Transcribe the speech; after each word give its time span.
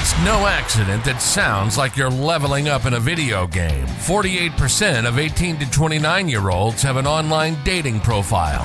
It's 0.00 0.16
no 0.24 0.46
accident 0.46 1.04
that 1.06 1.20
sounds 1.20 1.76
like 1.76 1.96
you're 1.96 2.08
leveling 2.08 2.68
up 2.68 2.86
in 2.86 2.94
a 2.94 3.00
video 3.00 3.48
game. 3.48 3.84
48% 3.84 5.08
of 5.08 5.18
18 5.18 5.58
to 5.58 5.68
29 5.72 6.28
year 6.28 6.50
olds 6.50 6.82
have 6.82 6.96
an 6.98 7.04
online 7.04 7.56
dating 7.64 7.98
profile. 7.98 8.64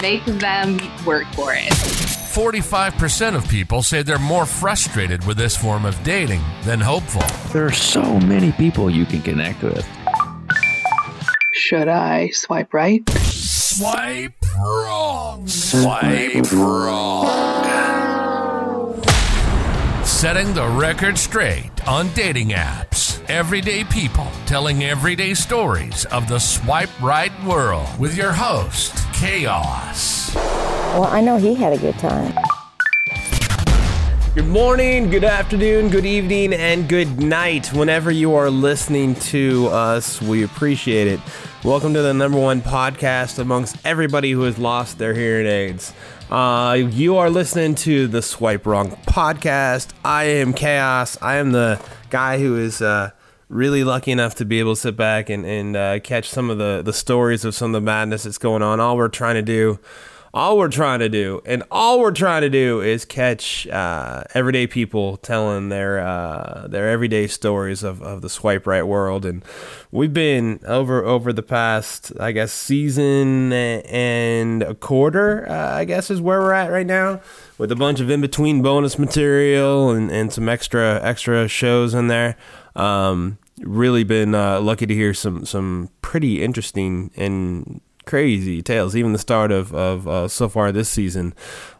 Make 0.00 0.24
them 0.26 0.78
work 1.04 1.26
for 1.34 1.54
it. 1.54 1.72
45% 1.72 3.34
of 3.34 3.48
people 3.48 3.82
say 3.82 4.02
they're 4.02 4.20
more 4.20 4.46
frustrated 4.46 5.26
with 5.26 5.36
this 5.38 5.56
form 5.56 5.84
of 5.84 6.00
dating 6.04 6.42
than 6.62 6.78
hopeful. 6.78 7.26
There 7.52 7.66
are 7.66 7.72
so 7.72 8.20
many 8.20 8.52
people 8.52 8.88
you 8.88 9.06
can 9.06 9.22
connect 9.22 9.64
with. 9.64 9.84
Should 11.52 11.88
I 11.88 12.28
swipe 12.28 12.72
right? 12.72 13.02
Swipe 13.10 14.34
wrong. 14.56 15.48
Swipe 15.48 16.52
wrong. 16.52 17.57
Setting 20.18 20.52
the 20.52 20.66
record 20.66 21.16
straight 21.16 21.70
on 21.86 22.12
dating 22.12 22.48
apps. 22.48 23.24
Everyday 23.30 23.84
people 23.84 24.26
telling 24.46 24.82
everyday 24.82 25.32
stories 25.32 26.06
of 26.06 26.26
the 26.26 26.40
swipe 26.40 26.90
right 27.00 27.30
world 27.44 27.86
with 28.00 28.16
your 28.16 28.32
host, 28.32 28.96
Chaos. 29.12 30.34
Well, 30.34 31.04
I 31.04 31.20
know 31.20 31.36
he 31.36 31.54
had 31.54 31.72
a 31.72 31.78
good 31.78 31.96
time. 32.00 32.34
Good 34.34 34.48
morning, 34.48 35.08
good 35.08 35.22
afternoon, 35.22 35.88
good 35.88 36.04
evening, 36.04 36.52
and 36.52 36.88
good 36.88 37.20
night. 37.20 37.72
Whenever 37.72 38.10
you 38.10 38.34
are 38.34 38.50
listening 38.50 39.14
to 39.16 39.68
us, 39.68 40.20
we 40.20 40.42
appreciate 40.42 41.06
it. 41.06 41.20
Welcome 41.62 41.94
to 41.94 42.02
the 42.02 42.12
number 42.12 42.40
one 42.40 42.60
podcast 42.60 43.38
amongst 43.38 43.76
everybody 43.86 44.32
who 44.32 44.42
has 44.42 44.58
lost 44.58 44.98
their 44.98 45.14
hearing 45.14 45.46
aids. 45.46 45.92
Uh, 46.30 46.74
you 46.74 47.16
are 47.16 47.30
listening 47.30 47.74
to 47.74 48.06
the 48.06 48.20
Swipe 48.20 48.66
Wrong 48.66 48.90
podcast. 49.06 49.88
I 50.04 50.24
am 50.24 50.52
Chaos. 50.52 51.16
I 51.22 51.36
am 51.36 51.52
the 51.52 51.80
guy 52.10 52.38
who 52.38 52.58
is 52.58 52.82
uh, 52.82 53.12
really 53.48 53.82
lucky 53.82 54.10
enough 54.10 54.34
to 54.34 54.44
be 54.44 54.60
able 54.60 54.74
to 54.74 54.80
sit 54.80 54.94
back 54.94 55.30
and, 55.30 55.46
and 55.46 55.74
uh, 55.74 56.00
catch 56.00 56.28
some 56.28 56.50
of 56.50 56.58
the, 56.58 56.82
the 56.84 56.92
stories 56.92 57.46
of 57.46 57.54
some 57.54 57.74
of 57.74 57.80
the 57.80 57.84
madness 57.86 58.24
that's 58.24 58.36
going 58.36 58.60
on. 58.60 58.78
All 58.78 58.98
we're 58.98 59.08
trying 59.08 59.36
to 59.36 59.42
do 59.42 59.78
all 60.34 60.58
we're 60.58 60.68
trying 60.68 61.00
to 61.00 61.08
do, 61.08 61.40
and 61.46 61.62
all 61.70 62.00
we're 62.00 62.12
trying 62.12 62.42
to 62.42 62.50
do, 62.50 62.80
is 62.80 63.04
catch 63.04 63.66
uh, 63.68 64.24
everyday 64.34 64.66
people 64.66 65.16
telling 65.16 65.68
their 65.68 65.98
uh, 65.98 66.66
their 66.68 66.88
everyday 66.88 67.26
stories 67.26 67.82
of, 67.82 68.02
of 68.02 68.22
the 68.22 68.28
swipe 68.28 68.66
right 68.66 68.82
world. 68.82 69.24
And 69.24 69.44
we've 69.90 70.12
been 70.12 70.60
over 70.66 71.04
over 71.04 71.32
the 71.32 71.42
past, 71.42 72.12
I 72.20 72.32
guess, 72.32 72.52
season 72.52 73.52
and 73.52 74.62
a 74.62 74.74
quarter. 74.74 75.48
Uh, 75.48 75.76
I 75.76 75.84
guess 75.84 76.10
is 76.10 76.20
where 76.20 76.40
we're 76.40 76.52
at 76.52 76.70
right 76.70 76.86
now, 76.86 77.20
with 77.56 77.72
a 77.72 77.76
bunch 77.76 78.00
of 78.00 78.10
in 78.10 78.20
between 78.20 78.62
bonus 78.62 78.98
material 78.98 79.90
and, 79.90 80.10
and 80.10 80.32
some 80.32 80.48
extra 80.48 81.00
extra 81.02 81.48
shows 81.48 81.94
in 81.94 82.08
there. 82.08 82.36
Um, 82.76 83.38
really 83.60 84.04
been 84.04 84.34
uh, 84.34 84.60
lucky 84.60 84.86
to 84.86 84.94
hear 84.94 85.14
some 85.14 85.44
some 85.44 85.90
pretty 86.02 86.42
interesting 86.42 87.10
and 87.16 87.80
crazy 88.08 88.62
tales. 88.62 88.96
Even 88.96 89.12
the 89.12 89.18
start 89.18 89.52
of 89.52 89.72
of 89.74 90.08
uh, 90.08 90.26
so 90.26 90.48
far 90.48 90.72
this 90.72 90.88
season. 90.88 91.34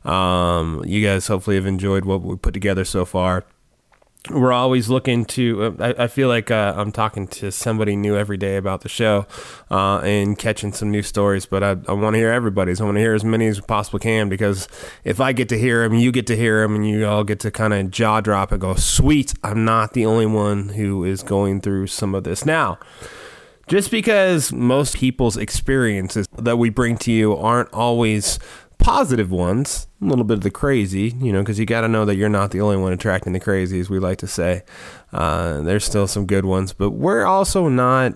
Um, 0.04 0.84
you 0.86 1.04
guys 1.04 1.26
hopefully 1.26 1.56
have 1.56 1.66
enjoyed 1.66 2.04
what 2.04 2.22
we 2.22 2.36
put 2.36 2.54
together 2.54 2.84
so 2.84 3.04
far. 3.04 3.44
We're 4.30 4.52
always 4.52 4.90
looking 4.90 5.24
to. 5.26 5.64
Uh, 5.64 5.94
I, 5.98 6.04
I, 6.04 6.06
feel 6.06 6.28
like 6.28 6.50
uh, 6.50 6.74
I'm 6.76 6.92
talking 6.92 7.28
to 7.28 7.50
somebody 7.50 7.96
new 7.96 8.14
every 8.14 8.36
day 8.36 8.56
about 8.56 8.82
the 8.82 8.88
show 8.88 9.26
uh, 9.70 10.00
and 10.00 10.38
catching 10.38 10.72
some 10.72 10.90
new 10.90 11.02
stories. 11.02 11.46
But 11.46 11.62
I, 11.62 11.76
I 11.88 11.92
want 11.92 12.14
to 12.14 12.18
hear 12.18 12.30
everybody's. 12.30 12.80
I 12.80 12.84
want 12.84 12.96
to 12.96 13.00
hear 13.00 13.14
as 13.14 13.24
many 13.24 13.46
as 13.46 13.60
possible 13.60 13.98
can 13.98 14.28
because 14.28 14.68
if 15.04 15.20
I 15.20 15.32
get 15.32 15.48
to 15.48 15.58
hear 15.58 15.88
them, 15.88 15.96
you 15.96 16.12
get 16.12 16.26
to 16.26 16.36
hear 16.36 16.60
them, 16.60 16.74
and 16.74 16.86
you 16.86 17.06
all 17.06 17.24
get 17.24 17.40
to 17.40 17.50
kind 17.50 17.72
of 17.72 17.90
jaw 17.90 18.20
drop 18.20 18.52
and 18.52 18.60
go, 18.60 18.74
"Sweet, 18.74 19.32
I'm 19.42 19.64
not 19.64 19.94
the 19.94 20.04
only 20.04 20.26
one 20.26 20.70
who 20.70 21.04
is 21.04 21.22
going 21.22 21.62
through 21.62 21.86
some 21.86 22.14
of 22.14 22.24
this 22.24 22.44
now." 22.44 22.78
Just 23.68 23.90
because 23.90 24.50
most 24.50 24.96
people's 24.96 25.36
experiences 25.36 26.26
that 26.38 26.56
we 26.56 26.70
bring 26.70 26.96
to 26.98 27.12
you 27.12 27.36
aren't 27.36 27.72
always 27.74 28.38
positive 28.78 29.30
ones, 29.30 29.86
a 30.00 30.06
little 30.06 30.24
bit 30.24 30.38
of 30.38 30.42
the 30.42 30.50
crazy, 30.50 31.14
you 31.20 31.32
know, 31.32 31.40
because 31.40 31.58
you 31.58 31.66
got 31.66 31.82
to 31.82 31.88
know 31.88 32.06
that 32.06 32.16
you're 32.16 32.30
not 32.30 32.50
the 32.50 32.62
only 32.62 32.78
one 32.78 32.94
attracting 32.94 33.34
the 33.34 33.40
crazy, 33.40 33.78
as 33.78 33.90
we 33.90 33.98
like 33.98 34.18
to 34.18 34.26
say. 34.26 34.62
Uh, 35.12 35.60
there's 35.60 35.84
still 35.84 36.06
some 36.06 36.24
good 36.24 36.46
ones, 36.46 36.72
but 36.72 36.92
we're 36.92 37.26
also 37.26 37.68
not 37.68 38.14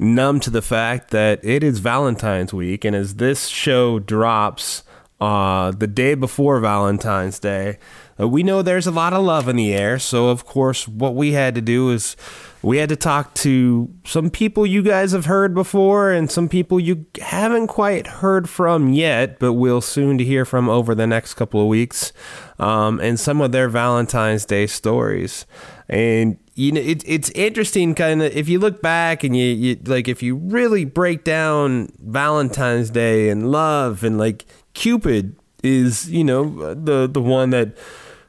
numb 0.00 0.40
to 0.40 0.50
the 0.50 0.62
fact 0.62 1.10
that 1.10 1.44
it 1.44 1.62
is 1.62 1.78
Valentine's 1.78 2.52
week, 2.52 2.84
and 2.84 2.96
as 2.96 3.16
this 3.16 3.46
show 3.46 4.00
drops 4.00 4.82
uh, 5.20 5.70
the 5.70 5.86
day 5.86 6.14
before 6.14 6.58
Valentine's 6.60 7.38
Day, 7.38 7.78
uh, 8.20 8.28
we 8.28 8.42
know 8.42 8.62
there's 8.62 8.86
a 8.86 8.92
lot 8.92 9.12
of 9.12 9.24
love 9.24 9.48
in 9.48 9.56
the 9.56 9.74
air. 9.74 9.98
So, 9.98 10.28
of 10.28 10.44
course, 10.44 10.88
what 10.88 11.14
we 11.14 11.32
had 11.32 11.54
to 11.54 11.60
do 11.60 11.90
is 11.90 12.16
we 12.62 12.78
had 12.78 12.88
to 12.88 12.96
talk 12.96 13.34
to 13.34 13.88
some 14.04 14.30
people 14.30 14.66
you 14.66 14.82
guys 14.82 15.12
have 15.12 15.26
heard 15.26 15.54
before 15.54 16.10
and 16.10 16.30
some 16.30 16.48
people 16.48 16.80
you 16.80 17.06
haven't 17.20 17.68
quite 17.68 18.06
heard 18.06 18.48
from 18.48 18.92
yet, 18.92 19.38
but 19.38 19.52
we'll 19.52 19.80
soon 19.80 20.18
to 20.18 20.24
hear 20.24 20.44
from 20.44 20.68
over 20.68 20.94
the 20.94 21.06
next 21.06 21.34
couple 21.34 21.60
of 21.60 21.68
weeks, 21.68 22.12
um, 22.58 22.98
and 23.00 23.20
some 23.20 23.40
of 23.40 23.52
their 23.52 23.68
Valentine's 23.68 24.44
Day 24.44 24.66
stories. 24.66 25.46
And 25.88 26.38
you 26.54 26.72
know, 26.72 26.80
it, 26.80 27.04
it's 27.06 27.30
interesting, 27.30 27.94
kind 27.94 28.20
of, 28.20 28.36
if 28.36 28.48
you 28.48 28.58
look 28.58 28.82
back 28.82 29.22
and 29.22 29.36
you, 29.36 29.44
you 29.44 29.78
like, 29.86 30.08
if 30.08 30.24
you 30.24 30.34
really 30.34 30.84
break 30.84 31.22
down 31.22 31.88
Valentine's 32.00 32.90
Day 32.90 33.30
and 33.30 33.52
love 33.52 34.02
and 34.02 34.18
like 34.18 34.44
Cupid 34.74 35.36
is, 35.62 36.10
you 36.10 36.24
know, 36.24 36.74
the 36.74 37.08
the 37.08 37.22
one 37.22 37.50
that 37.50 37.76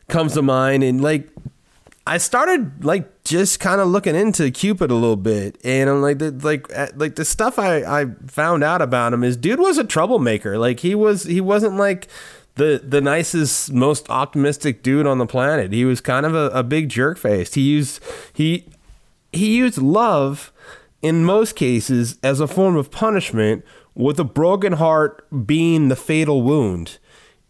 comes 0.10 0.34
to 0.34 0.42
mind, 0.42 0.84
and 0.84 1.02
like 1.02 1.30
I 2.06 2.18
started 2.18 2.84
like 2.84 3.24
just 3.24 3.60
kind 3.60 3.80
of 3.80 3.88
looking 3.88 4.16
into 4.16 4.50
Cupid 4.50 4.90
a 4.90 4.96
little 4.96 5.16
bit, 5.16 5.60
and 5.64 5.90
I'm 5.90 6.02
like, 6.02 6.18
the, 6.18 6.32
like, 6.32 6.76
uh, 6.76 6.88
like 6.96 7.16
the 7.16 7.26
stuff 7.26 7.60
I 7.60 7.84
I 7.84 8.06
found 8.28 8.64
out 8.64 8.82
about 8.82 9.14
him 9.14 9.24
is, 9.24 9.38
dude 9.38 9.60
was 9.60 9.78
a 9.78 9.84
troublemaker. 9.84 10.58
Like 10.58 10.80
he 10.80 10.96
was, 10.96 11.24
he 11.24 11.40
wasn't 11.40 11.76
like 11.76 12.08
the 12.56 12.82
the 12.84 13.00
nicest, 13.00 13.72
most 13.72 14.10
optimistic 14.10 14.82
dude 14.82 15.06
on 15.06 15.20
the 15.20 15.28
planet. 15.28 15.72
He 15.72 15.86
was 15.86 16.02
kind 16.02 16.26
of 16.26 16.34
a, 16.34 16.48
a 16.50 16.64
big 16.64 16.90
jerk 16.90 17.18
face. 17.18 17.54
He 17.54 17.62
used 17.62 18.04
he 18.34 18.68
he 19.32 19.56
used 19.58 19.78
love 19.78 20.52
in 21.02 21.24
most 21.24 21.56
cases 21.56 22.18
as 22.24 22.40
a 22.40 22.48
form 22.48 22.76
of 22.76 22.92
punishment, 22.92 23.64
with 23.94 24.20
a 24.20 24.24
broken 24.24 24.74
heart 24.74 25.26
being 25.46 25.90
the 25.90 25.96
fatal 25.96 26.42
wound 26.42 26.98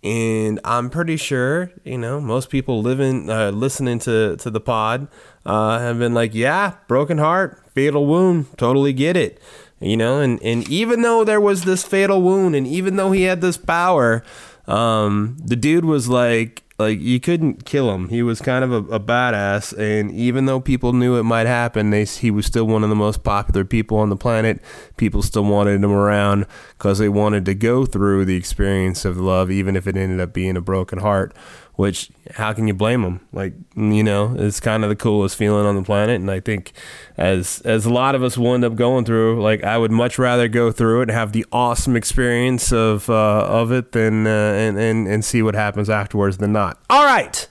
and 0.04 0.60
I'm 0.64 0.90
pretty 0.90 1.18
sure 1.18 1.72
you 1.84 1.98
know 1.98 2.22
most 2.22 2.50
people 2.50 2.82
living 2.82 3.30
uh, 3.30 3.52
listening 3.52 4.00
to 4.00 4.38
to 4.38 4.50
the 4.50 4.60
pod 4.62 5.08
uh, 5.46 5.80
have 5.80 6.00
been 6.00 6.14
like, 6.14 6.34
yeah, 6.36 6.76
broken 6.88 7.18
heart, 7.18 7.64
fatal 7.74 8.06
wound, 8.06 8.46
totally 8.58 8.94
get 8.94 9.18
it, 9.18 9.40
you 9.80 9.98
know. 9.98 10.20
And 10.20 10.42
and 10.44 10.68
even 10.70 11.02
though 11.02 11.24
there 11.24 11.42
was 11.42 11.64
this 11.64 11.84
fatal 11.84 12.22
wound, 12.22 12.56
and 12.56 12.68
even 12.68 12.98
though 12.98 13.12
he 13.12 13.24
had 13.24 13.42
this 13.42 13.58
power, 13.58 14.24
um, 14.68 15.38
the 15.44 15.56
dude 15.56 15.86
was 15.86 16.08
like 16.08 16.64
like 16.80 17.02
you 17.02 17.20
couldn't 17.20 17.66
kill 17.66 17.94
him. 17.94 18.08
He 18.08 18.24
was 18.24 18.42
kind 18.42 18.64
of 18.64 18.72
a, 18.72 18.96
a, 18.96 19.00
badass, 19.00 19.78
and 19.78 20.12
even 20.12 20.46
though 20.46 20.62
people 20.62 20.94
knew 20.94 21.18
it 21.18 21.24
might 21.24 21.46
happen, 21.46 21.90
they 21.90 22.06
he 22.06 22.32
was 22.32 22.46
still 22.46 22.66
one 22.66 22.84
of 22.84 22.90
the 22.90 22.96
most 22.96 23.24
popular 23.24 23.66
people 23.66 23.98
on 23.98 24.10
the 24.10 24.16
planet. 24.16 24.62
People 24.96 25.22
still 25.22 25.44
wanted 25.44 25.84
him 25.84 25.92
around 25.92 26.48
because 26.78 26.98
they 26.98 27.10
wanted 27.10 27.46
to 27.46 27.54
go 27.54 27.86
through 27.86 28.24
the 28.24 28.38
experience 28.38 29.04
of 29.04 29.18
love, 29.18 29.52
even 29.52 29.76
if 29.76 29.86
it 29.86 29.98
ended 29.98 30.22
up 30.22 30.34
being 30.34 30.56
a 30.56 30.62
broken 30.62 31.00
heart 31.00 31.36
which 31.80 32.10
how 32.32 32.52
can 32.52 32.68
you 32.68 32.74
blame 32.74 33.04
them? 33.04 33.22
Like 33.32 33.54
you 33.74 34.04
know, 34.04 34.36
it's 34.38 34.60
kind 34.60 34.84
of 34.84 34.90
the 34.90 34.98
coolest 34.98 35.38
feeling 35.38 35.66
on 35.66 35.78
the 35.78 35.82
planet, 35.82 36.20
and 36.20 36.30
I 36.30 36.42
think 36.42 36.74
as 37.16 37.62
as 37.62 37.86
a 37.86 37.90
lot 37.90 38.16
of 38.16 38.22
us 38.22 38.38
will 38.38 38.54
end 38.54 38.66
up 38.66 38.76
going 38.76 39.06
through, 39.06 39.42
like 39.42 39.64
I 39.64 39.78
would 39.78 39.90
much 39.90 40.20
rather 40.20 40.50
go 40.50 40.74
through 40.74 41.00
it 41.00 41.04
and 41.04 41.12
have 41.12 41.32
the 41.32 41.46
awesome 41.54 41.96
experience 41.96 42.74
of 42.74 43.10
uh, 43.10 43.46
of 43.48 43.72
it 43.72 43.94
than 43.94 44.28
uh, 44.28 44.30
and, 44.30 44.78
and 44.78 45.08
and 45.08 45.24
see 45.24 45.42
what 45.42 45.56
happens 45.56 45.90
afterwards 45.90 46.40
than 46.40 46.52
not. 46.52 46.78
All 46.90 47.06
right, 47.06 47.48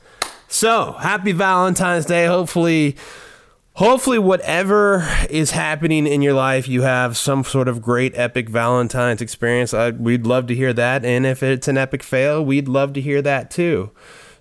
so 0.47 0.93
happy 0.93 1.33
Valentine's 1.33 2.05
Day. 2.05 2.27
Hopefully 2.27 2.97
hopefully 3.79 4.19
whatever 4.19 5.09
is 5.31 5.53
happening 5.53 6.05
in 6.05 6.21
your 6.21 6.33
life 6.33 6.67
you 6.67 6.83
have 6.83 7.17
some 7.17 7.45
sort 7.45 7.69
of 7.69 7.81
great 7.81 8.13
epic 8.19 8.49
valentine's 8.49 9.23
experience. 9.23 9.73
I, 9.73 9.91
we'd 9.91 10.27
love 10.27 10.49
to 10.49 10.55
hear 10.55 10.73
that. 10.73 11.05
And 11.05 11.25
if 11.25 11.45
it's 11.45 11.69
an 11.69 11.79
epic 11.79 12.03
fail 12.03 12.45
we'd 12.45 12.67
love 12.67 12.93
to 12.95 13.01
hear 13.01 13.23
that 13.23 13.53
too. 13.53 13.93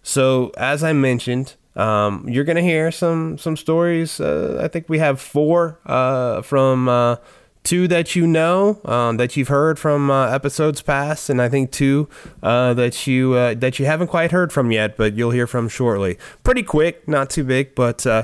So 0.01 0.51
as 0.57 0.83
i 0.83 0.91
mentioned 0.91 1.55
um, 1.75 2.27
you're 2.27 2.45
gonna 2.45 2.63
hear 2.63 2.91
some 2.91 3.37
some 3.37 3.55
stories. 3.55 4.19
Uh, 4.19 4.59
i 4.63 4.67
think 4.67 4.89
we 4.89 4.97
have 4.97 5.21
four 5.21 5.79
uh, 5.85 6.41
from 6.41 6.89
uh, 6.89 7.17
two 7.67 7.87
that 7.89 8.15
you 8.15 8.25
know 8.25 8.79
um, 8.85 9.17
that 9.17 9.37
you've 9.37 9.49
heard 9.49 9.77
from 9.77 10.09
uh, 10.09 10.29
episodes 10.29 10.81
past, 10.81 11.29
and 11.29 11.41
I 11.41 11.49
think 11.49 11.69
two 11.71 12.07
uh, 12.41 12.73
that 12.75 13.05
you 13.05 13.33
uh, 13.33 13.55
that 13.55 13.77
you 13.77 13.85
haven't 13.85 14.07
quite 14.07 14.31
heard 14.31 14.53
from 14.53 14.71
yet, 14.71 14.95
but 14.95 15.15
you'll 15.15 15.31
hear 15.31 15.47
from 15.47 15.67
shortly. 15.67 16.17
Pretty 16.43 16.63
quick, 16.63 17.05
not 17.09 17.29
too 17.29 17.43
big, 17.43 17.75
but 17.75 18.07
uh, 18.07 18.23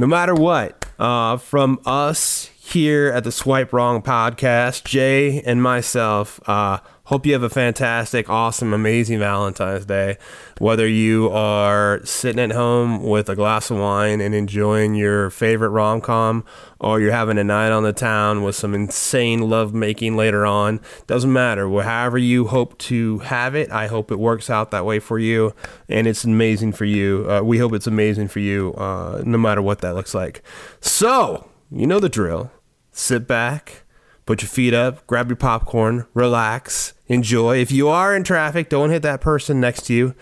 no 0.00 0.06
matter 0.06 0.34
what, 0.34 0.86
uh, 0.98 1.36
from 1.36 1.78
us 1.84 2.46
here 2.58 3.12
at 3.14 3.22
the 3.22 3.30
Swipe 3.30 3.70
Wrong 3.70 4.00
podcast, 4.00 4.84
Jay 4.84 5.42
and 5.42 5.62
myself, 5.62 6.40
uh, 6.48 6.78
Hope 7.10 7.26
you 7.26 7.32
have 7.32 7.42
a 7.42 7.50
fantastic, 7.50 8.30
awesome, 8.30 8.72
amazing 8.72 9.18
Valentine's 9.18 9.84
Day. 9.84 10.16
Whether 10.58 10.86
you 10.86 11.28
are 11.30 12.00
sitting 12.04 12.38
at 12.38 12.52
home 12.52 13.02
with 13.02 13.28
a 13.28 13.34
glass 13.34 13.68
of 13.68 13.78
wine 13.78 14.20
and 14.20 14.32
enjoying 14.32 14.94
your 14.94 15.28
favorite 15.30 15.70
rom 15.70 16.02
com, 16.02 16.44
or 16.78 17.00
you're 17.00 17.10
having 17.10 17.36
a 17.36 17.42
night 17.42 17.72
on 17.72 17.82
the 17.82 17.92
town 17.92 18.44
with 18.44 18.54
some 18.54 18.74
insane 18.74 19.50
love 19.50 19.74
making 19.74 20.16
later 20.16 20.46
on, 20.46 20.78
doesn't 21.08 21.32
matter. 21.32 21.68
However, 21.82 22.16
you 22.16 22.46
hope 22.46 22.78
to 22.78 23.18
have 23.18 23.56
it, 23.56 23.72
I 23.72 23.88
hope 23.88 24.12
it 24.12 24.20
works 24.20 24.48
out 24.48 24.70
that 24.70 24.86
way 24.86 25.00
for 25.00 25.18
you 25.18 25.52
and 25.88 26.06
it's 26.06 26.22
amazing 26.22 26.74
for 26.74 26.84
you. 26.84 27.26
Uh, 27.28 27.40
we 27.42 27.58
hope 27.58 27.72
it's 27.72 27.88
amazing 27.88 28.28
for 28.28 28.38
you, 28.38 28.72
uh, 28.74 29.20
no 29.26 29.36
matter 29.36 29.62
what 29.62 29.80
that 29.80 29.96
looks 29.96 30.14
like. 30.14 30.44
So, 30.80 31.50
you 31.72 31.88
know 31.88 31.98
the 31.98 32.08
drill. 32.08 32.52
Sit 32.92 33.26
back 33.26 33.82
Put 34.30 34.42
your 34.42 34.48
feet 34.48 34.74
up, 34.74 35.04
grab 35.08 35.28
your 35.28 35.34
popcorn, 35.34 36.06
relax, 36.14 36.92
enjoy. 37.08 37.58
If 37.58 37.72
you 37.72 37.88
are 37.88 38.14
in 38.14 38.22
traffic, 38.22 38.68
don't 38.68 38.90
hit 38.90 39.02
that 39.02 39.20
person 39.20 39.58
next 39.58 39.86
to 39.86 39.92
you. 39.92 40.14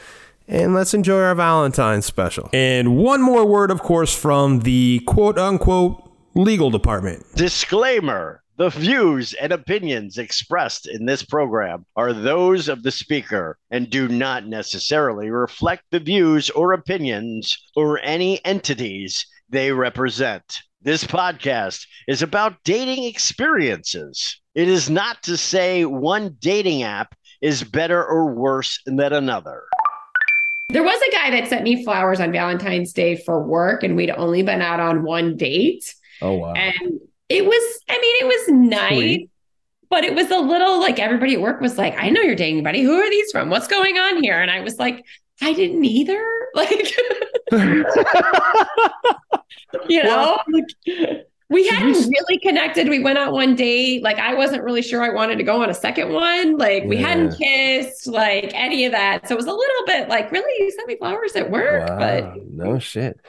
And 0.46 0.72
let's 0.72 0.94
enjoy 0.94 1.20
our 1.20 1.34
Valentine's 1.34 2.06
special. 2.06 2.49
And 2.55 2.96
one 2.96 3.20
more 3.20 3.44
word, 3.44 3.70
of 3.70 3.82
course, 3.82 4.16
from 4.16 4.60
the 4.60 5.02
quote 5.06 5.37
unquote 5.37 6.10
legal 6.34 6.70
department. 6.70 7.26
Disclaimer 7.34 8.43
The 8.56 8.70
views 8.70 9.34
and 9.34 9.52
opinions 9.52 10.16
expressed 10.16 10.88
in 10.88 11.04
this 11.04 11.22
program 11.22 11.84
are 11.94 12.14
those 12.14 12.70
of 12.70 12.84
the 12.84 12.90
speaker 12.90 13.58
and 13.70 13.90
do 13.90 14.08
not 14.08 14.46
necessarily 14.46 15.28
reflect 15.28 15.82
the 15.90 16.00
views 16.00 16.49
or 16.49 16.72
opinions 16.72 17.58
or 17.76 18.00
any 18.02 18.43
entities 18.46 19.26
they 19.50 19.70
represent. 19.70 20.62
This 20.80 21.02
podcast 21.02 21.86
is 22.06 22.22
about 22.22 22.62
dating 22.62 23.02
experiences. 23.02 24.40
It 24.54 24.69
is 24.69 24.88
not 24.88 25.20
to 25.25 25.36
say 25.36 25.84
one 25.84 26.36
dating 26.38 26.84
app 26.84 27.16
is 27.40 27.64
better 27.64 28.04
or 28.04 28.32
worse 28.32 28.80
than 28.86 29.00
another. 29.00 29.64
There 30.69 30.84
was 30.84 31.00
a 31.02 31.10
guy 31.10 31.30
that 31.32 31.48
sent 31.48 31.64
me 31.64 31.82
flowers 31.82 32.20
on 32.20 32.30
Valentine's 32.30 32.92
Day 32.92 33.16
for 33.16 33.42
work, 33.42 33.82
and 33.82 33.96
we'd 33.96 34.10
only 34.10 34.42
been 34.42 34.62
out 34.62 34.78
on 34.78 35.02
one 35.02 35.36
date. 35.36 35.92
Oh, 36.22 36.34
wow. 36.34 36.52
And 36.52 37.00
it 37.28 37.44
was, 37.44 37.80
I 37.88 37.98
mean, 37.98 38.16
it 38.20 38.26
was 38.26 38.48
nice, 38.70 38.92
Sweet. 38.98 39.30
but 39.90 40.04
it 40.04 40.14
was 40.14 40.30
a 40.30 40.38
little 40.38 40.78
like 40.78 41.00
everybody 41.00 41.34
at 41.34 41.40
work 41.40 41.60
was 41.60 41.76
like, 41.76 41.96
I 41.98 42.08
know 42.10 42.20
you're 42.20 42.36
dating 42.36 42.62
buddy. 42.62 42.82
Who 42.82 42.94
are 42.94 43.10
these 43.10 43.32
from? 43.32 43.50
What's 43.50 43.66
going 43.66 43.96
on 43.96 44.22
here? 44.22 44.40
And 44.40 44.50
I 44.50 44.60
was 44.60 44.78
like, 44.78 45.04
I 45.40 45.52
didn't 45.52 45.85
either. 45.85 46.25
Like, 46.55 46.96
you 49.88 50.02
know, 50.02 50.40
like, 50.50 51.26
we 51.50 51.69
hadn't 51.69 51.93
really 51.93 52.38
connected. 52.38 52.88
We 52.88 53.02
went 53.02 53.19
out 53.19 53.32
one 53.32 53.55
date. 53.55 54.02
Like 54.02 54.19
I 54.19 54.35
wasn't 54.35 54.62
really 54.64 54.82
sure 54.82 55.02
I 55.02 55.11
wanted 55.11 55.37
to 55.37 55.44
go 55.44 55.62
on 55.62 55.70
a 55.70 55.75
second 55.75 56.12
one. 56.12 56.56
Like 56.56 56.85
we 56.85 56.99
yeah. 56.99 57.08
hadn't 57.08 57.37
kissed, 57.38 58.06
like 58.06 58.50
any 58.55 58.87
of 58.87 58.93
that. 58.93 59.29
So 59.29 59.35
it 59.35 59.37
was 59.37 59.46
a 59.46 59.52
little 59.52 59.87
bit 59.87 60.08
like, 60.08 60.32
really, 60.32 60.50
you 60.58 60.70
sent 60.70 60.88
me 60.88 60.96
flowers 60.96 61.37
at 61.37 61.50
work, 61.50 61.88
wow. 61.88 61.99
but 61.99 62.46
no 62.50 62.79
shit. 62.79 63.20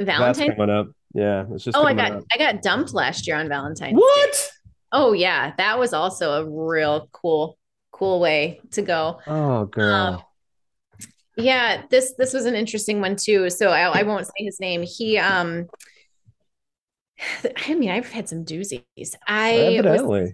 Valentine's 0.00 0.54
coming 0.54 0.70
up. 0.74 0.88
Yeah, 1.12 1.44
it's 1.52 1.64
just. 1.64 1.76
Oh, 1.76 1.84
I 1.84 1.94
got 1.94 2.12
up. 2.12 2.24
I 2.32 2.38
got 2.38 2.62
dumped 2.62 2.92
last 2.92 3.26
year 3.26 3.36
on 3.36 3.48
Valentine's. 3.48 3.96
What? 3.96 4.32
Day. 4.32 4.38
Oh 4.90 5.12
yeah, 5.12 5.52
that 5.58 5.78
was 5.78 5.92
also 5.92 6.42
a 6.42 6.44
real 6.44 7.08
cool, 7.12 7.56
cool 7.92 8.20
way 8.20 8.60
to 8.72 8.82
go. 8.82 9.20
Oh 9.26 9.66
girl. 9.66 9.94
Um, 9.94 10.22
yeah, 11.36 11.82
this 11.90 12.14
this 12.16 12.32
was 12.32 12.46
an 12.46 12.54
interesting 12.54 13.00
one 13.00 13.16
too. 13.16 13.50
So 13.50 13.68
I, 13.70 14.00
I 14.00 14.02
won't 14.02 14.26
say 14.26 14.44
his 14.44 14.60
name. 14.60 14.82
He 14.82 15.18
um 15.18 15.66
I 17.68 17.74
mean, 17.74 17.90
I've 17.90 18.10
had 18.10 18.28
some 18.28 18.44
doozies. 18.44 19.14
I 19.26 19.52
evidently. 19.52 20.22
Was, 20.22 20.32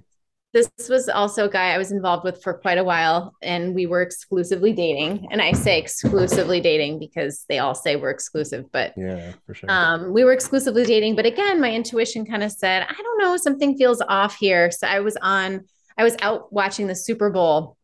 this 0.52 0.88
was 0.88 1.08
also 1.08 1.44
a 1.44 1.49
guy 1.49 1.70
I 1.70 1.79
was 1.79 1.93
involved 1.93 2.25
with 2.25 2.43
for 2.43 2.55
quite 2.55 2.79
a 2.79 2.82
while, 2.82 3.35
and 3.41 3.73
we 3.73 3.87
were 3.87 4.02
exclusively 4.02 4.73
dating. 4.73 5.29
And 5.31 5.41
I 5.41 5.52
say 5.52 5.79
exclusively 5.79 6.61
dating 6.61 6.99
because 6.99 7.44
they 7.49 7.61
all 7.61 7.75
say 7.75 7.94
we're 7.94 8.11
exclusive, 8.11 8.64
but 8.73 8.93
yeah, 8.97 9.32
for 9.47 9.55
sure. 9.55 9.70
Um, 9.70 10.12
we 10.12 10.25
were 10.25 10.32
exclusively 10.32 10.85
dating, 10.85 11.14
but 11.14 11.25
again, 11.25 11.61
my 11.61 11.73
intuition 11.73 12.26
kind 12.26 12.43
of 12.43 12.50
said, 12.50 12.82
I 12.82 12.93
don't 13.00 13.19
know, 13.19 13.37
something 13.37 13.76
feels 13.76 14.02
off 14.08 14.35
here. 14.35 14.73
So 14.73 14.88
I 14.88 14.99
was 15.00 15.17
on, 15.23 15.67
I 15.97 16.02
was 16.02 16.17
out 16.20 16.52
watching 16.52 16.88
the 16.88 16.97
Super 16.97 17.31
Bowl, 17.31 17.76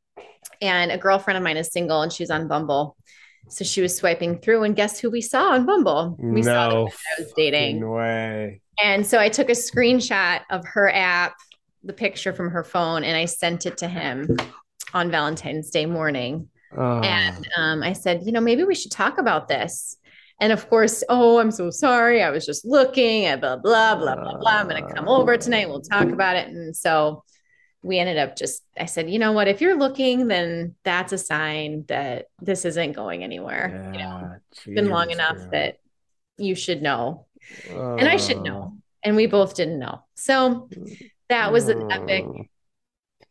and 0.61 0.91
a 0.91 0.99
girlfriend 0.99 1.37
of 1.37 1.45
mine 1.45 1.57
is 1.57 1.73
single, 1.73 2.03
and 2.03 2.13
she's 2.13 2.31
on 2.31 2.49
Bumble. 2.49 2.97
So 3.49 3.65
she 3.65 3.81
was 3.81 3.97
swiping 3.97 4.39
through, 4.39 4.65
and 4.65 4.75
guess 4.75 4.99
who 4.99 5.11
we 5.11 5.21
saw 5.21 5.53
on 5.53 5.67
Bumble? 5.67 6.17
We 6.19 6.41
no 6.41 6.43
saw 6.43 6.71
the 6.71 6.77
I 6.77 7.21
was 7.21 7.33
dating. 7.37 7.89
way. 7.89 8.61
And 8.83 9.07
so 9.07 9.19
I 9.19 9.29
took 9.29 9.49
a 9.49 9.53
screenshot 9.53 10.41
of 10.51 10.65
her 10.67 10.91
app, 10.93 11.35
the 11.85 11.93
picture 11.93 12.33
from 12.33 12.51
her 12.51 12.65
phone, 12.65 13.05
and 13.05 13.17
I 13.17 13.25
sent 13.27 13.67
it 13.67 13.79
to 13.79 13.89
him 13.89 14.37
on 14.93 15.11
Valentine's 15.11 15.71
Day 15.71 15.87
morning. 15.87 16.49
Oh. 16.77 17.01
And 17.01 17.49
um, 17.57 17.83
I 17.83 17.93
said, 17.93 18.23
you 18.25 18.33
know, 18.33 18.41
maybe 18.41 18.65
we 18.65 18.75
should 18.75 18.93
talk 18.93 19.19
about 19.19 19.49
this. 19.49 19.97
And 20.41 20.53
of 20.53 20.69
course, 20.69 21.03
oh, 21.09 21.39
I'm 21.39 21.51
so 21.51 21.71
sorry. 21.71 22.23
I 22.23 22.31
was 22.31 22.45
just 22.45 22.67
looking 22.67 23.25
at 23.25 23.41
blah, 23.41 23.57
blah, 23.57 23.95
blah, 23.95 24.15
blah, 24.17 24.37
blah. 24.37 24.51
I'm 24.51 24.69
going 24.69 24.87
to 24.87 24.93
come 24.93 25.09
over 25.09 25.37
tonight. 25.39 25.69
We'll 25.69 25.81
talk 25.81 26.09
about 26.09 26.37
it. 26.37 26.49
And 26.49 26.77
so 26.77 27.25
we 27.83 27.99
ended 27.99 28.19
up 28.19 28.37
just, 28.37 28.63
I 28.79 28.87
said, 28.87 29.09
you 29.11 29.19
know 29.19 29.33
what? 29.33 29.49
If 29.49 29.61
you're 29.61 29.77
looking, 29.79 30.29
then 30.29 30.75
that's 30.85 31.13
a 31.13 31.19
sign 31.19 31.85
that 31.89 32.27
this 32.41 32.65
isn't 32.65 32.93
going 32.93 33.23
anywhere. 33.23 33.71
Yeah, 33.73 33.93
you 33.93 33.99
know, 33.99 34.37
it's 34.51 34.65
been 34.65 34.89
long 34.91 35.11
enough 35.11 35.39
that 35.53 35.79
you 36.37 36.55
should 36.55 36.83
know 36.83 37.27
and 37.71 38.09
I 38.09 38.17
should 38.17 38.43
know. 38.43 38.73
Oh. 38.75 38.79
And 39.03 39.15
we 39.15 39.27
both 39.27 39.55
didn't 39.55 39.79
know. 39.79 40.03
So 40.15 40.69
that 41.29 41.53
was 41.53 41.69
an 41.69 41.93
epic 41.93 42.25
oh. 42.27 42.43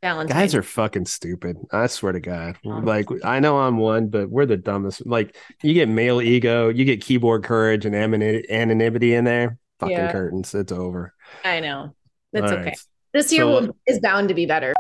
Valentine. 0.01 0.37
Guys 0.37 0.55
are 0.55 0.63
fucking 0.63 1.05
stupid. 1.05 1.57
I 1.71 1.87
swear 1.87 2.13
to 2.13 2.19
God. 2.21 2.57
Oh. 2.65 2.69
Like 2.69 3.07
I 3.25 3.39
know 3.39 3.57
I'm 3.59 3.77
one, 3.77 4.07
but 4.07 4.29
we're 4.29 4.45
the 4.45 4.55
dumbest. 4.55 5.05
Like 5.05 5.35
you 5.63 5.73
get 5.73 5.89
male 5.89 6.21
ego, 6.21 6.69
you 6.69 6.85
get 6.85 7.01
keyboard 7.01 7.43
courage 7.43 7.85
and 7.85 7.95
anonymity 7.95 9.15
in 9.15 9.25
there. 9.25 9.57
Fucking 9.79 9.97
yeah. 9.97 10.11
curtains. 10.11 10.55
It's 10.55 10.71
over. 10.71 11.13
I 11.43 11.59
know. 11.59 11.93
That's 12.31 12.51
All 12.51 12.59
okay. 12.59 12.67
Right. 12.69 12.77
This 13.15 13.31
year 13.31 13.43
so, 13.43 13.49
will, 13.49 13.77
is 13.87 14.01
bound 14.01 14.27
to 14.27 14.33
be 14.33 14.45
better. 14.45 14.73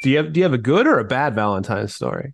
Do 0.00 0.08
you 0.08 0.16
have 0.16 0.32
do 0.32 0.40
you 0.40 0.44
have 0.44 0.54
a 0.54 0.58
good 0.58 0.86
or 0.86 0.98
a 0.98 1.04
bad 1.04 1.34
Valentine's 1.34 1.94
story? 1.94 2.32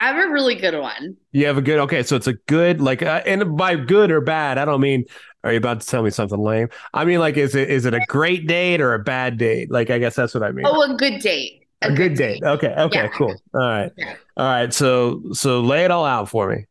I 0.00 0.08
have 0.08 0.28
a 0.28 0.32
really 0.32 0.56
good 0.56 0.76
one. 0.76 1.16
You 1.30 1.46
have 1.46 1.58
a 1.58 1.62
good 1.62 1.78
okay, 1.78 2.02
so 2.02 2.16
it's 2.16 2.26
a 2.26 2.32
good 2.32 2.80
like, 2.80 3.00
uh, 3.00 3.22
and 3.24 3.56
by 3.56 3.76
good 3.76 4.10
or 4.10 4.20
bad, 4.20 4.58
I 4.58 4.64
don't 4.64 4.80
mean 4.80 5.04
are 5.44 5.52
you 5.52 5.58
about 5.58 5.80
to 5.80 5.86
tell 5.86 6.02
me 6.02 6.10
something 6.10 6.40
lame? 6.40 6.70
I 6.92 7.04
mean, 7.04 7.20
like, 7.20 7.36
is 7.36 7.54
it 7.54 7.70
is 7.70 7.86
it 7.86 7.94
a 7.94 8.00
great 8.08 8.48
date 8.48 8.80
or 8.80 8.94
a 8.94 8.98
bad 8.98 9.38
date? 9.38 9.70
Like, 9.70 9.90
I 9.90 10.00
guess 10.00 10.16
that's 10.16 10.34
what 10.34 10.42
I 10.42 10.50
mean. 10.50 10.66
Oh, 10.66 10.82
a 10.82 10.96
good 10.96 11.20
date. 11.20 11.68
A, 11.82 11.86
a 11.86 11.90
good, 11.90 11.96
good 11.96 12.14
date. 12.16 12.40
date. 12.40 12.48
Okay. 12.48 12.74
Okay. 12.76 13.02
Yeah. 13.04 13.08
Cool. 13.10 13.36
All 13.54 13.60
right. 13.60 13.92
Yeah. 13.96 14.16
All 14.36 14.44
right. 14.44 14.74
So 14.74 15.22
so 15.34 15.60
lay 15.60 15.84
it 15.84 15.92
all 15.92 16.04
out 16.04 16.28
for 16.30 16.52
me. 16.52 16.64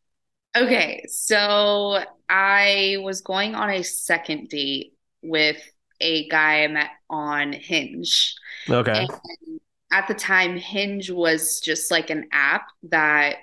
Okay. 0.57 1.05
So 1.07 2.03
I 2.27 2.97
was 2.99 3.21
going 3.21 3.55
on 3.55 3.69
a 3.69 3.81
second 3.81 4.49
date 4.49 4.91
with 5.21 5.61
a 5.99 6.27
guy 6.29 6.63
I 6.63 6.67
met 6.67 6.89
on 7.09 7.53
Hinge. 7.53 8.35
Okay. 8.69 9.07
And 9.07 9.59
at 9.91 10.07
the 10.07 10.13
time, 10.13 10.57
Hinge 10.57 11.09
was 11.09 11.59
just 11.59 11.91
like 11.91 12.09
an 12.09 12.27
app 12.31 12.67
that 12.83 13.37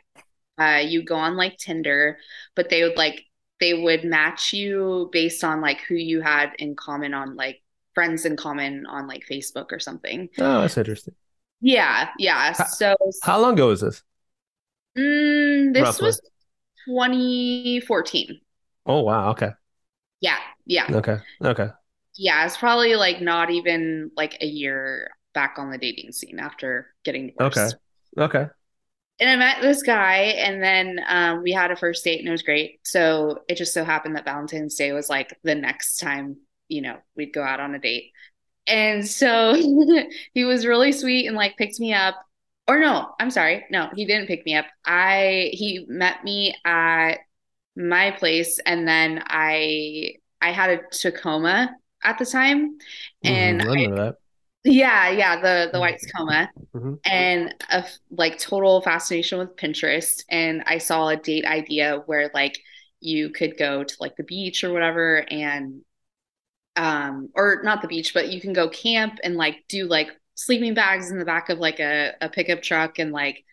uh, 0.58 0.82
you 0.84 1.02
go 1.02 1.16
on 1.16 1.36
like 1.36 1.58
Tinder, 1.58 2.18
but 2.54 2.68
they 2.68 2.82
would 2.82 2.96
like 2.96 3.24
they 3.60 3.74
would 3.74 4.04
match 4.04 4.52
you 4.52 5.08
based 5.12 5.44
on 5.44 5.60
like 5.60 5.80
who 5.82 5.94
you 5.94 6.20
had 6.20 6.52
in 6.58 6.76
common 6.76 7.14
on 7.14 7.36
like 7.36 7.62
friends 7.94 8.24
in 8.24 8.36
common 8.36 8.86
on 8.86 9.06
like 9.06 9.24
Facebook 9.30 9.72
or 9.72 9.78
something. 9.78 10.28
Oh, 10.38 10.60
that's 10.60 10.76
interesting. 10.76 11.14
Yeah, 11.60 12.10
yeah. 12.18 12.52
So 12.52 12.94
how 13.22 13.40
long 13.40 13.54
ago 13.54 13.68
was 13.68 13.80
this? 13.80 14.02
Mm, 14.98 15.72
this 15.72 15.82
Roughly. 15.82 16.06
was 16.06 16.20
2014. 16.86 18.40
Oh 18.86 19.00
wow, 19.00 19.30
okay. 19.30 19.50
Yeah, 20.20 20.38
yeah. 20.66 20.86
Okay. 20.90 21.18
Okay. 21.42 21.68
Yeah, 22.16 22.44
it's 22.46 22.56
probably 22.56 22.94
like 22.96 23.20
not 23.20 23.50
even 23.50 24.10
like 24.16 24.38
a 24.40 24.46
year 24.46 25.10
back 25.32 25.56
on 25.58 25.70
the 25.70 25.78
dating 25.78 26.12
scene 26.12 26.38
after 26.38 26.94
getting 27.04 27.28
divorced. 27.28 27.76
Okay. 28.16 28.22
Okay 28.22 28.46
and 29.20 29.30
I 29.30 29.36
met 29.36 29.62
this 29.62 29.82
guy, 29.82 30.16
and 30.38 30.62
then 30.62 31.00
um, 31.06 31.42
we 31.42 31.52
had 31.52 31.70
a 31.70 31.76
first 31.76 32.02
date, 32.04 32.18
and 32.18 32.28
it 32.28 32.32
was 32.32 32.42
great. 32.42 32.80
So 32.84 33.44
it 33.48 33.56
just 33.56 33.72
so 33.72 33.84
happened 33.84 34.16
that 34.16 34.24
Valentine's 34.24 34.74
Day 34.74 34.92
was 34.92 35.08
like 35.08 35.38
the 35.44 35.54
next 35.54 35.98
time, 35.98 36.38
you 36.68 36.82
know, 36.82 36.96
we'd 37.16 37.32
go 37.32 37.42
out 37.42 37.60
on 37.60 37.74
a 37.74 37.78
date. 37.78 38.10
And 38.66 39.06
so 39.06 39.54
he 40.34 40.44
was 40.44 40.66
really 40.66 40.90
sweet 40.90 41.26
and 41.26 41.36
like 41.36 41.56
picked 41.56 41.78
me 41.78 41.94
up. 41.94 42.16
Or 42.66 42.80
no, 42.80 43.12
I'm 43.20 43.30
sorry, 43.30 43.66
no, 43.70 43.90
he 43.94 44.06
didn't 44.06 44.26
pick 44.26 44.44
me 44.46 44.56
up. 44.56 44.66
I 44.84 45.50
he 45.52 45.84
met 45.88 46.24
me 46.24 46.56
at 46.64 47.18
my 47.76 48.10
place, 48.12 48.58
and 48.66 48.88
then 48.88 49.22
I 49.26 50.14
I 50.40 50.52
had 50.52 50.70
a 50.70 50.80
Tacoma 50.90 51.70
at 52.04 52.18
the 52.18 52.26
time, 52.26 52.78
and 53.22 53.60
mm, 53.60 53.98
I, 53.98 54.12
yeah, 54.64 55.10
yeah, 55.10 55.40
the 55.40 55.70
the 55.72 55.80
white 55.80 56.00
coma, 56.16 56.50
mm-hmm. 56.74 56.94
and 57.04 57.54
a 57.70 57.84
like 58.10 58.38
total 58.38 58.80
fascination 58.80 59.38
with 59.38 59.56
Pinterest. 59.56 60.24
And 60.30 60.62
I 60.66 60.78
saw 60.78 61.08
a 61.08 61.16
date 61.16 61.44
idea 61.44 62.02
where 62.06 62.30
like 62.32 62.58
you 63.00 63.28
could 63.30 63.58
go 63.58 63.84
to 63.84 63.96
like 64.00 64.16
the 64.16 64.24
beach 64.24 64.64
or 64.64 64.72
whatever, 64.72 65.24
and 65.30 65.82
um, 66.76 67.28
or 67.34 67.60
not 67.62 67.82
the 67.82 67.88
beach, 67.88 68.14
but 68.14 68.32
you 68.32 68.40
can 68.40 68.52
go 68.52 68.68
camp 68.68 69.18
and 69.22 69.36
like 69.36 69.64
do 69.68 69.86
like 69.86 70.08
sleeping 70.34 70.74
bags 70.74 71.10
in 71.10 71.18
the 71.18 71.24
back 71.24 71.48
of 71.48 71.58
like 71.58 71.78
a, 71.78 72.12
a 72.20 72.28
pickup 72.28 72.62
truck 72.62 72.98
and 72.98 73.12
like 73.12 73.44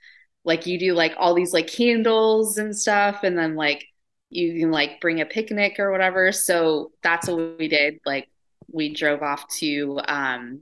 like 0.44 0.66
you 0.66 0.80
do 0.80 0.94
like 0.94 1.14
all 1.18 1.36
these 1.36 1.54
like 1.54 1.68
candles 1.68 2.58
and 2.58 2.76
stuff. 2.76 3.24
And 3.24 3.38
then 3.38 3.56
like 3.56 3.86
you 4.30 4.60
can 4.60 4.72
like 4.72 5.02
bring 5.02 5.22
a 5.22 5.26
picnic 5.26 5.78
or 5.78 5.92
whatever. 5.92 6.32
So 6.32 6.92
that's 7.04 7.28
what 7.28 7.60
we 7.60 7.68
did 7.68 8.00
like 8.06 8.30
we 8.72 8.94
drove 8.94 9.22
off 9.22 9.48
to 9.48 10.00
um 10.06 10.62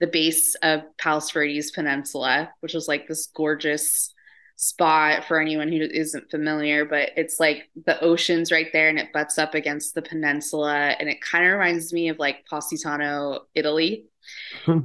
the 0.00 0.06
base 0.06 0.54
of 0.62 0.82
Palos 0.98 1.30
Verdes 1.30 1.70
Peninsula 1.70 2.50
which 2.60 2.74
was 2.74 2.88
like 2.88 3.06
this 3.06 3.28
gorgeous 3.34 4.14
spot 4.56 5.24
for 5.24 5.40
anyone 5.40 5.72
who 5.72 5.80
isn't 5.80 6.30
familiar 6.30 6.84
but 6.84 7.10
it's 7.16 7.40
like 7.40 7.68
the 7.86 7.98
ocean's 8.02 8.52
right 8.52 8.68
there 8.72 8.90
and 8.90 8.98
it 8.98 9.12
butts 9.12 9.38
up 9.38 9.54
against 9.54 9.94
the 9.94 10.02
peninsula 10.02 10.94
and 11.00 11.08
it 11.08 11.20
kind 11.22 11.46
of 11.46 11.52
reminds 11.52 11.94
me 11.94 12.10
of 12.10 12.18
like 12.18 12.44
Positano 12.46 13.46
Italy 13.54 14.04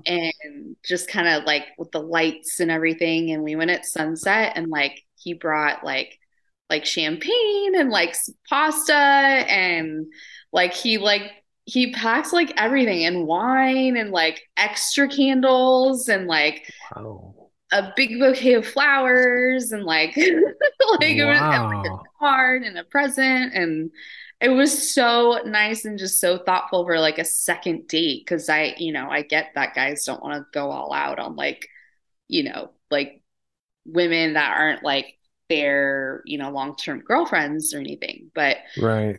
and 0.05 0.75
just 0.83 1.09
kind 1.09 1.27
of 1.27 1.43
like 1.43 1.65
with 1.77 1.91
the 1.91 2.01
lights 2.01 2.59
and 2.59 2.71
everything. 2.71 3.31
And 3.31 3.43
we 3.43 3.55
went 3.55 3.71
at 3.71 3.85
sunset 3.85 4.53
and 4.55 4.69
like 4.69 5.03
he 5.15 5.33
brought 5.33 5.83
like 5.83 6.17
like 6.69 6.85
champagne 6.85 7.75
and 7.75 7.89
like 7.89 8.15
pasta 8.49 8.93
and 8.93 10.07
like 10.51 10.73
he 10.73 10.97
like 10.97 11.31
he 11.65 11.91
packs 11.91 12.31
like 12.31 12.53
everything 12.57 13.05
and 13.05 13.25
wine 13.25 13.97
and 13.97 14.11
like 14.11 14.43
extra 14.55 15.07
candles 15.07 16.07
and 16.07 16.27
like 16.27 16.71
wow. 16.95 17.49
a 17.71 17.91
big 17.95 18.19
bouquet 18.19 18.53
of 18.53 18.67
flowers 18.67 19.71
and 19.71 19.83
like 19.83 20.15
like 20.17 20.27
wow. 20.27 20.99
it 20.99 21.25
was 21.25 21.73
like 21.73 21.91
a 21.91 21.97
card 22.19 22.63
and 22.63 22.77
a 22.77 22.83
present 22.83 23.53
and 23.53 23.91
it 24.41 24.49
was 24.49 24.93
so 24.93 25.39
nice 25.45 25.85
and 25.85 25.97
just 25.97 26.19
so 26.19 26.37
thoughtful 26.37 26.85
for 26.85 26.99
like 26.99 27.17
a 27.17 27.25
second 27.25 27.87
date 27.87 28.23
because 28.25 28.49
I, 28.49 28.75
you 28.77 28.91
know, 28.91 29.09
I 29.09 29.21
get 29.21 29.51
that 29.55 29.73
guys 29.73 30.03
don't 30.03 30.21
want 30.21 30.35
to 30.35 30.45
go 30.51 30.71
all 30.71 30.93
out 30.93 31.19
on 31.19 31.35
like, 31.35 31.67
you 32.27 32.43
know, 32.43 32.71
like 32.91 33.21
women 33.85 34.33
that 34.33 34.57
aren't 34.57 34.83
like 34.83 35.17
their, 35.49 36.21
you 36.25 36.37
know, 36.37 36.51
long 36.51 36.75
term 36.75 36.99
girlfriends 36.99 37.73
or 37.73 37.79
anything. 37.79 38.29
But 38.35 38.57
right. 38.77 39.17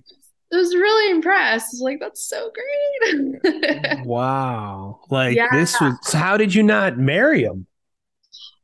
I 0.53 0.57
was 0.57 0.75
really 0.75 1.11
impressed. 1.11 1.67
I 1.67 1.73
was 1.73 1.81
like, 1.81 2.01
that's 2.01 2.23
so 2.23 2.51
great. 2.53 4.05
wow. 4.05 5.01
Like 5.11 5.37
yeah. 5.37 5.49
this 5.53 5.81
was 5.81 5.95
so 6.03 6.19
how 6.19 6.37
did 6.37 6.55
you 6.55 6.63
not 6.63 6.99
marry 6.99 7.45
him? 7.45 7.67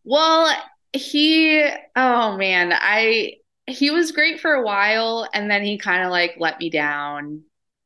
Well, 0.04 0.54
he 0.92 1.68
oh 1.96 2.36
man, 2.36 2.72
I 2.72 3.34
he 3.66 3.90
was 3.90 4.12
great 4.12 4.40
for 4.40 4.52
a 4.52 4.62
while 4.62 5.28
and 5.34 5.50
then 5.50 5.64
he 5.64 5.78
kind 5.78 6.04
of 6.04 6.10
like 6.10 6.36
let 6.38 6.58
me 6.58 6.70
down 6.70 7.42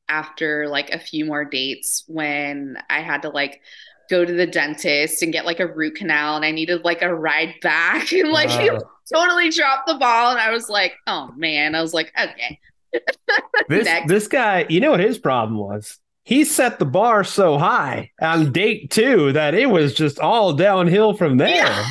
after 0.09 0.69
like 0.69 0.91
a 0.91 0.99
few 0.99 1.25
more 1.25 1.45
dates 1.45 2.05
when 2.07 2.79
I 2.91 3.01
had 3.01 3.23
to 3.23 3.31
like 3.31 3.61
go 4.09 4.25
to 4.25 4.33
the 4.33 4.47
dentist 4.47 5.23
and 5.23 5.33
get 5.33 5.47
like 5.47 5.61
a 5.61 5.67
root 5.67 5.97
canal 5.97 6.37
and 6.37 6.45
I 6.45 6.51
needed 6.51 6.85
like 6.85 7.03
a 7.03 7.15
ride 7.15 7.55
back 7.61 8.13
and 8.13 8.31
like 8.31 8.49
wow. 8.51 8.59
he 8.59 8.71
uh. 8.71 8.81
totally 9.13 9.51
dropped 9.51 9.87
the 9.87 9.95
ball 9.95 10.31
and 10.33 10.41
I 10.41 10.51
was 10.51 10.69
like, 10.69 10.95
"Oh 11.07 11.33
man." 11.37 11.75
I 11.75 11.83
was 11.83 11.95
like, 11.95 12.13
"Okay." 12.19 12.61
this 13.69 13.89
this 14.07 14.29
guy, 14.29 14.67
you 14.69 14.81
know 14.81 14.91
what 14.91 15.01
his 15.01 15.19
problem 15.19 15.59
was? 15.59 15.99
He 16.25 16.45
set 16.45 16.81
the 16.81 16.85
bar 16.85 17.23
so 17.23 17.57
high 17.57 18.11
on 18.21 18.51
date 18.51 18.91
2 18.91 19.33
that 19.35 19.55
it 19.55 19.67
was 19.67 19.95
just 19.95 20.19
all 20.19 20.53
downhill 20.55 21.15
from 21.15 21.37
there. 21.37 21.55
Yeah 21.55 21.87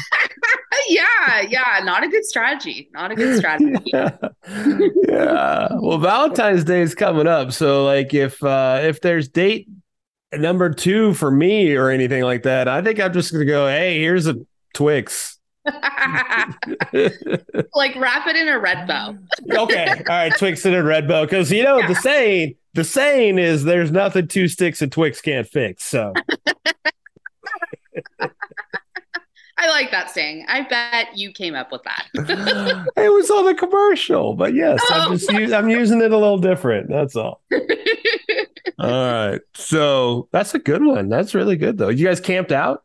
yeah, 0.88 1.42
yeah, 1.50 1.82
not 1.84 2.04
a 2.04 2.08
good 2.08 2.26
strategy. 2.26 2.90
Not 2.94 3.12
a 3.12 3.16
good 3.16 3.38
strategy. 3.38 3.82
yeah. 3.86 4.18
yeah. 5.08 5.68
Well, 5.80 5.98
Valentine's 5.98 6.64
Day 6.64 6.82
is 6.82 6.96
coming 6.96 7.28
up, 7.28 7.52
so 7.52 7.86
like 7.86 8.14
if 8.14 8.44
uh 8.44 8.82
if 8.84 9.02
there's 9.02 9.28
date 9.28 9.68
number 10.34 10.70
2 10.70 11.14
for 11.14 11.32
me 11.32 11.76
or 11.76 11.90
anything 11.90 12.24
like 12.24 12.44
that, 12.44 12.68
I 12.68 12.82
think 12.82 13.00
I'm 13.00 13.14
just 13.14 13.32
going 13.32 13.46
to 13.46 13.52
go, 13.52 13.68
"Hey, 13.68 14.00
here's 14.00 14.28
a 14.28 14.36
Twix." 14.74 15.35
like 17.74 17.95
wrap 17.95 18.27
it 18.27 18.36
in 18.36 18.48
a 18.48 18.60
red 18.60 18.88
bow. 18.88 19.17
okay. 19.51 19.88
All 19.88 20.03
right, 20.05 20.36
Twix 20.38 20.65
in 20.65 20.75
a 20.75 20.84
red 20.84 21.07
bow 21.07 21.25
cuz 21.25 21.51
you 21.51 21.63
know 21.63 21.79
yeah. 21.79 21.88
the 21.88 21.95
saying 21.95 22.55
the 22.74 22.84
saying 22.84 23.39
is 23.39 23.63
there's 23.63 23.91
nothing 23.91 24.27
two 24.27 24.48
sticks 24.48 24.81
of 24.81 24.91
Twix 24.91 25.22
can't 25.22 25.48
fix. 25.48 25.84
So 25.84 26.13
I 29.57 29.69
like 29.69 29.89
that 29.91 30.12
saying. 30.12 30.45
I 30.48 30.62
bet 30.62 31.17
you 31.17 31.31
came 31.31 31.55
up 31.55 31.72
with 31.72 31.81
that. 31.84 32.05
it 32.98 33.13
was 33.13 33.31
on 33.31 33.45
the 33.45 33.55
commercial, 33.55 34.36
but 34.36 34.53
yes, 34.53 34.79
oh, 34.91 35.07
I'm 35.10 35.17
just 35.17 35.31
I'm 35.53 35.69
using 35.69 36.01
it 36.01 36.12
a 36.12 36.17
little 36.17 36.38
different. 36.38 36.89
That's 36.89 37.15
all. 37.15 37.41
all 38.77 39.29
right. 39.29 39.41
So 39.55 40.27
that's 40.31 40.53
a 40.53 40.60
good 40.60 40.84
one. 40.84 41.10
That's 41.10 41.34
really 41.34 41.55
good 41.55 41.77
though. 41.79 41.89
You 41.89 42.05
guys 42.05 42.19
camped 42.19 42.51
out? 42.51 42.84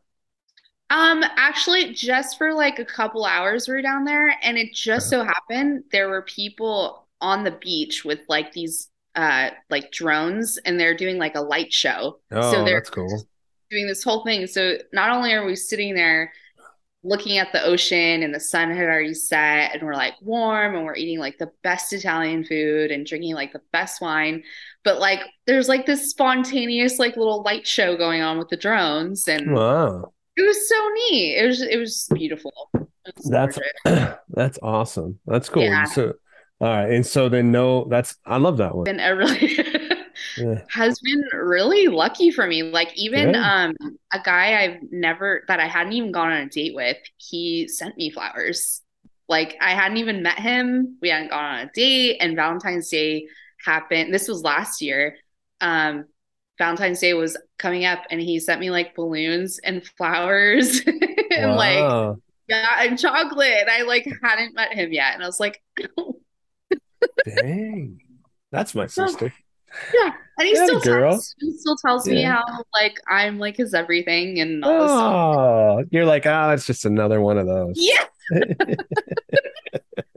Um, 0.90 1.22
actually, 1.36 1.94
just 1.94 2.36
for 2.36 2.52
like 2.52 2.80
a 2.80 2.84
couple 2.84 3.24
hours 3.24 3.68
we 3.68 3.74
are 3.74 3.82
down 3.82 4.04
there, 4.04 4.36
and 4.42 4.58
it 4.58 4.74
just 4.74 5.08
so 5.08 5.22
happened 5.22 5.84
there 5.92 6.08
were 6.08 6.22
people 6.22 7.06
on 7.20 7.44
the 7.44 7.52
beach 7.52 8.04
with 8.04 8.20
like 8.28 8.52
these 8.52 8.88
uh 9.14 9.50
like 9.70 9.90
drones 9.90 10.56
and 10.64 10.78
they're 10.78 10.96
doing 10.96 11.18
like 11.18 11.34
a 11.34 11.40
light 11.40 11.72
show. 11.72 12.18
Oh, 12.30 12.52
so 12.52 12.64
they're 12.64 12.78
that's 12.78 12.90
cool. 12.90 13.22
Doing 13.70 13.86
this 13.86 14.02
whole 14.02 14.24
thing. 14.24 14.46
So 14.46 14.78
not 14.92 15.10
only 15.10 15.32
are 15.32 15.44
we 15.44 15.54
sitting 15.54 15.94
there 15.94 16.32
looking 17.02 17.38
at 17.38 17.52
the 17.52 17.62
ocean 17.64 18.22
and 18.22 18.34
the 18.34 18.40
sun 18.40 18.70
had 18.70 18.84
already 18.84 19.14
set 19.14 19.74
and 19.74 19.82
we're 19.82 19.94
like 19.94 20.14
warm 20.20 20.74
and 20.74 20.84
we're 20.84 20.96
eating 20.96 21.18
like 21.18 21.38
the 21.38 21.50
best 21.62 21.92
Italian 21.92 22.44
food 22.44 22.90
and 22.90 23.06
drinking 23.06 23.34
like 23.34 23.52
the 23.52 23.62
best 23.72 24.00
wine. 24.00 24.42
But 24.84 25.00
like 25.00 25.20
there's 25.46 25.68
like 25.68 25.86
this 25.86 26.10
spontaneous 26.10 26.98
like 26.98 27.16
little 27.16 27.42
light 27.42 27.66
show 27.66 27.96
going 27.96 28.22
on 28.22 28.38
with 28.38 28.48
the 28.48 28.56
drones 28.56 29.28
and 29.28 29.52
wow. 29.54 30.12
It 30.40 30.46
was 30.46 30.68
so 30.68 30.88
neat. 30.88 31.36
It 31.36 31.46
was 31.46 31.62
it 31.62 31.76
was 31.78 32.08
beautiful. 32.14 32.70
It 32.74 33.14
was 33.16 33.30
that's 33.30 33.58
that's 34.28 34.58
awesome. 34.62 35.18
That's 35.26 35.48
cool. 35.48 35.62
Yeah. 35.62 35.84
So 35.84 36.14
all 36.60 36.68
right. 36.68 36.90
And 36.90 37.06
so 37.06 37.28
then 37.28 37.50
no, 37.50 37.84
that's 37.84 38.16
I 38.24 38.38
love 38.38 38.58
that 38.58 38.74
one. 38.74 38.88
And 38.88 39.00
a 39.00 39.14
really 39.14 39.58
yeah. 40.38 40.62
has 40.70 40.98
been 41.00 41.22
really 41.32 41.88
lucky 41.88 42.30
for 42.30 42.46
me. 42.46 42.62
Like 42.62 42.96
even 42.96 43.34
yeah. 43.34 43.64
um 43.64 43.74
a 44.12 44.20
guy 44.20 44.62
I've 44.62 44.78
never 44.90 45.44
that 45.48 45.60
I 45.60 45.66
hadn't 45.66 45.92
even 45.92 46.12
gone 46.12 46.32
on 46.32 46.42
a 46.42 46.48
date 46.48 46.74
with, 46.74 46.98
he 47.18 47.68
sent 47.68 47.96
me 47.96 48.10
flowers. 48.10 48.82
Like 49.28 49.56
I 49.60 49.70
hadn't 49.72 49.98
even 49.98 50.22
met 50.22 50.38
him. 50.38 50.96
We 51.02 51.10
hadn't 51.10 51.30
gone 51.30 51.44
on 51.44 51.66
a 51.66 51.70
date 51.72 52.18
and 52.20 52.36
Valentine's 52.36 52.88
Day 52.88 53.28
happened. 53.64 54.12
This 54.12 54.28
was 54.28 54.42
last 54.42 54.80
year. 54.80 55.16
Um 55.60 56.06
Valentine's 56.60 57.00
Day 57.00 57.14
was 57.14 57.38
coming 57.58 57.86
up 57.86 58.04
and 58.10 58.20
he 58.20 58.38
sent 58.38 58.60
me 58.60 58.70
like 58.70 58.94
balloons 58.94 59.58
and 59.60 59.82
flowers 59.96 60.82
and 60.86 61.52
wow. 61.52 61.56
like 61.56 62.18
yeah, 62.48 62.82
and 62.82 62.98
chocolate. 62.98 63.66
I 63.70 63.82
like 63.82 64.06
hadn't 64.22 64.54
met 64.54 64.74
him 64.74 64.92
yet. 64.92 65.14
And 65.14 65.22
I 65.22 65.26
was 65.26 65.40
like, 65.40 65.62
Dang. 67.24 67.98
That's 68.52 68.74
my 68.74 68.86
sister. 68.88 69.32
Yeah, 69.94 70.10
and 70.36 70.48
he 70.48 70.54
still 70.54 70.80
tells, 70.80 71.34
he 71.38 71.52
still 71.56 71.76
tells 71.76 72.06
yeah. 72.06 72.14
me 72.14 72.22
how 72.24 72.44
like 72.74 73.00
I'm 73.08 73.38
like 73.38 73.56
his 73.56 73.72
everything 73.72 74.40
and 74.40 74.62
all 74.62 75.78
oh, 75.78 75.84
you're 75.90 76.04
like, 76.04 76.26
oh, 76.26 76.50
it's 76.50 76.66
just 76.66 76.84
another 76.84 77.22
one 77.22 77.38
of 77.38 77.46
those. 77.46 77.76
Yeah. 77.76 78.04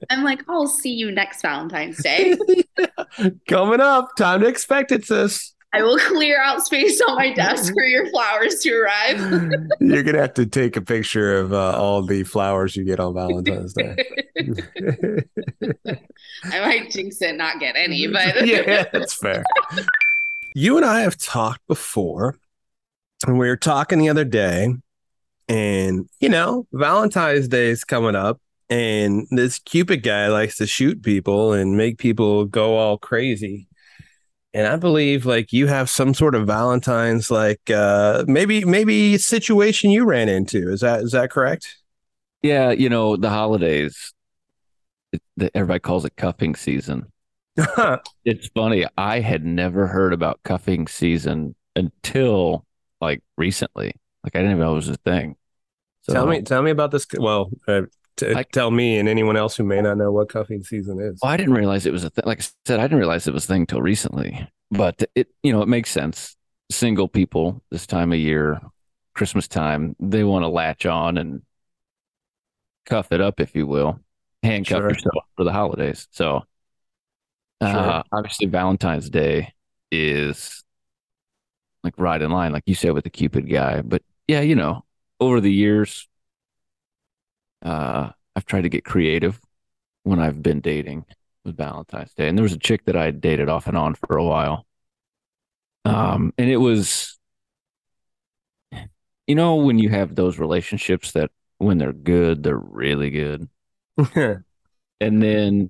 I'm 0.09 0.23
like, 0.23 0.43
I'll 0.49 0.67
see 0.67 0.93
you 0.93 1.09
next 1.11 1.41
Valentine's 1.41 2.01
Day. 2.03 2.35
Coming 3.47 3.79
up, 3.79 4.09
time 4.17 4.41
to 4.41 4.47
expect 4.47 4.91
it, 4.91 5.05
sis. 5.05 5.53
I 5.73 5.81
will 5.81 5.97
clear 6.07 6.39
out 6.41 6.65
space 6.65 7.01
on 7.01 7.15
my 7.15 7.33
desk 7.33 7.73
for 7.73 7.83
your 7.83 8.09
flowers 8.09 8.59
to 8.59 8.71
arrive. 8.71 9.51
You're 9.79 10.03
gonna 10.03 10.21
have 10.21 10.35
to 10.35 10.45
take 10.45 10.77
a 10.77 10.81
picture 10.81 11.37
of 11.37 11.51
uh, 11.51 11.77
all 11.77 12.03
the 12.03 12.23
flowers 12.23 12.75
you 12.75 12.83
get 12.85 12.99
on 12.99 13.15
Valentine's 13.15 13.73
Day. 13.73 13.95
I 16.45 16.59
might 16.59 16.91
jinx 16.91 17.21
it, 17.21 17.35
not 17.35 17.59
get 17.59 17.75
any, 17.75 18.07
but 18.07 18.45
yeah, 18.45 18.85
that's 18.93 19.15
fair. 19.15 19.43
You 20.53 20.77
and 20.77 20.85
I 20.85 21.01
have 21.01 21.17
talked 21.17 21.65
before, 21.67 22.35
and 23.25 23.39
we 23.39 23.47
were 23.47 23.57
talking 23.57 23.97
the 23.97 24.09
other 24.09 24.25
day, 24.25 24.75
and 25.49 26.07
you 26.19 26.29
know, 26.29 26.67
Valentine's 26.71 27.47
Day 27.47 27.69
is 27.69 27.83
coming 27.83 28.15
up, 28.15 28.39
and 28.69 29.25
this 29.31 29.57
Cupid 29.57 30.03
guy 30.03 30.27
likes 30.27 30.57
to 30.57 30.67
shoot 30.67 31.01
people 31.01 31.53
and 31.53 31.75
make 31.75 31.97
people 31.97 32.45
go 32.45 32.77
all 32.77 32.99
crazy 32.99 33.67
and 34.53 34.67
I 34.67 34.75
believe 34.75 35.25
like 35.25 35.51
you 35.51 35.67
have 35.67 35.89
some 35.89 36.13
sort 36.13 36.35
of 36.35 36.45
Valentine's 36.47 37.31
like 37.31 37.69
uh 37.69 38.23
maybe 38.27 38.63
maybe 38.65 39.17
situation 39.17 39.89
you 39.89 40.05
ran 40.05 40.29
into. 40.29 40.71
Is 40.71 40.81
that 40.81 41.01
is 41.01 41.11
that 41.11 41.31
correct? 41.31 41.77
Yeah, 42.41 42.71
you 42.71 42.89
know 42.89 43.15
the 43.15 43.29
holidays. 43.29 44.13
It, 45.11 45.21
the, 45.37 45.55
everybody 45.55 45.79
calls 45.79 46.05
it 46.05 46.15
cuffing 46.15 46.55
season. 46.55 47.11
it's 48.25 48.47
funny. 48.55 48.85
I 48.97 49.19
had 49.19 49.45
never 49.45 49.87
heard 49.87 50.13
about 50.13 50.41
cuffing 50.43 50.87
season 50.87 51.55
until 51.75 52.65
like 52.99 53.21
recently. 53.37 53.95
Like 54.23 54.35
I 54.35 54.39
didn't 54.39 54.51
even 54.51 54.61
know 54.61 54.73
it 54.73 54.75
was 54.75 54.89
a 54.89 54.97
thing. 54.97 55.35
So, 56.01 56.13
tell 56.13 56.27
me, 56.27 56.41
tell 56.41 56.61
me 56.61 56.71
about 56.71 56.91
this. 56.91 57.05
Well, 57.17 57.49
uh, 57.67 57.83
to 58.17 58.37
I, 58.37 58.43
tell 58.43 58.71
me 58.71 58.99
and 58.99 59.09
anyone 59.09 59.37
else 59.37 59.55
who 59.55 59.63
may 59.63 59.81
not 59.81 59.97
know 59.97 60.11
what 60.11 60.29
cuffing 60.29 60.63
season 60.63 60.99
is. 60.99 61.19
Well, 61.21 61.31
I 61.31 61.37
didn't 61.37 61.53
realize 61.53 61.85
it 61.85 61.93
was 61.93 62.03
a 62.03 62.09
thing. 62.09 62.23
Like 62.25 62.41
I 62.41 62.45
said, 62.65 62.79
I 62.79 62.83
didn't 62.83 62.99
realize 62.99 63.27
it 63.27 63.33
was 63.33 63.45
a 63.45 63.47
thing 63.47 63.61
until 63.61 63.81
recently. 63.81 64.47
But 64.71 65.03
it, 65.15 65.29
you 65.43 65.53
know, 65.53 65.61
it 65.61 65.67
makes 65.67 65.89
sense. 65.91 66.35
Single 66.71 67.07
people 67.07 67.61
this 67.69 67.85
time 67.85 68.11
of 68.11 68.19
year, 68.19 68.59
Christmas 69.13 69.47
time, 69.47 69.95
they 69.99 70.23
want 70.23 70.43
to 70.43 70.47
latch 70.47 70.85
on 70.85 71.17
and 71.17 71.41
cuff 72.85 73.11
it 73.11 73.21
up, 73.21 73.39
if 73.39 73.55
you 73.55 73.67
will, 73.67 73.99
handcuff 74.41 74.79
Sure. 74.79 74.89
yourself 74.89 75.25
for 75.35 75.43
the 75.43 75.51
holidays. 75.51 76.07
So, 76.11 76.43
uh, 77.61 77.71
Sure. 77.71 78.03
obviously, 78.11 78.47
Valentine's 78.47 79.09
Day 79.09 79.53
is 79.91 80.63
like 81.83 81.93
right 81.97 82.21
in 82.21 82.31
line, 82.31 82.51
like 82.51 82.63
you 82.65 82.75
said 82.75 82.93
with 82.93 83.03
the 83.03 83.09
Cupid 83.09 83.49
guy. 83.49 83.81
But 83.81 84.01
yeah, 84.27 84.41
you 84.41 84.55
know, 84.55 84.85
over 85.19 85.39
the 85.39 85.51
years, 85.51 86.07
uh, 87.63 88.09
I've 88.35 88.45
tried 88.45 88.61
to 88.61 88.69
get 88.69 88.85
creative 88.85 89.39
when 90.03 90.19
I've 90.19 90.43
been 90.43 90.59
dating 90.59 91.05
with 91.45 91.57
Valentine's 91.57 92.13
Day. 92.13 92.27
And 92.27 92.37
there 92.37 92.43
was 92.43 92.53
a 92.53 92.59
chick 92.59 92.85
that 92.85 92.95
I 92.95 93.05
had 93.05 93.21
dated 93.21 93.49
off 93.49 93.67
and 93.67 93.77
on 93.77 93.95
for 93.95 94.17
a 94.17 94.23
while. 94.23 94.65
Um, 95.85 96.33
and 96.37 96.49
it 96.49 96.57
was, 96.57 97.17
you 99.27 99.35
know, 99.35 99.55
when 99.55 99.79
you 99.79 99.89
have 99.89 100.15
those 100.15 100.39
relationships 100.39 101.11
that 101.13 101.31
when 101.57 101.77
they're 101.77 101.93
good, 101.93 102.43
they're 102.43 102.57
really 102.57 103.09
good. 103.09 103.49
And 105.03 105.21
then 105.21 105.69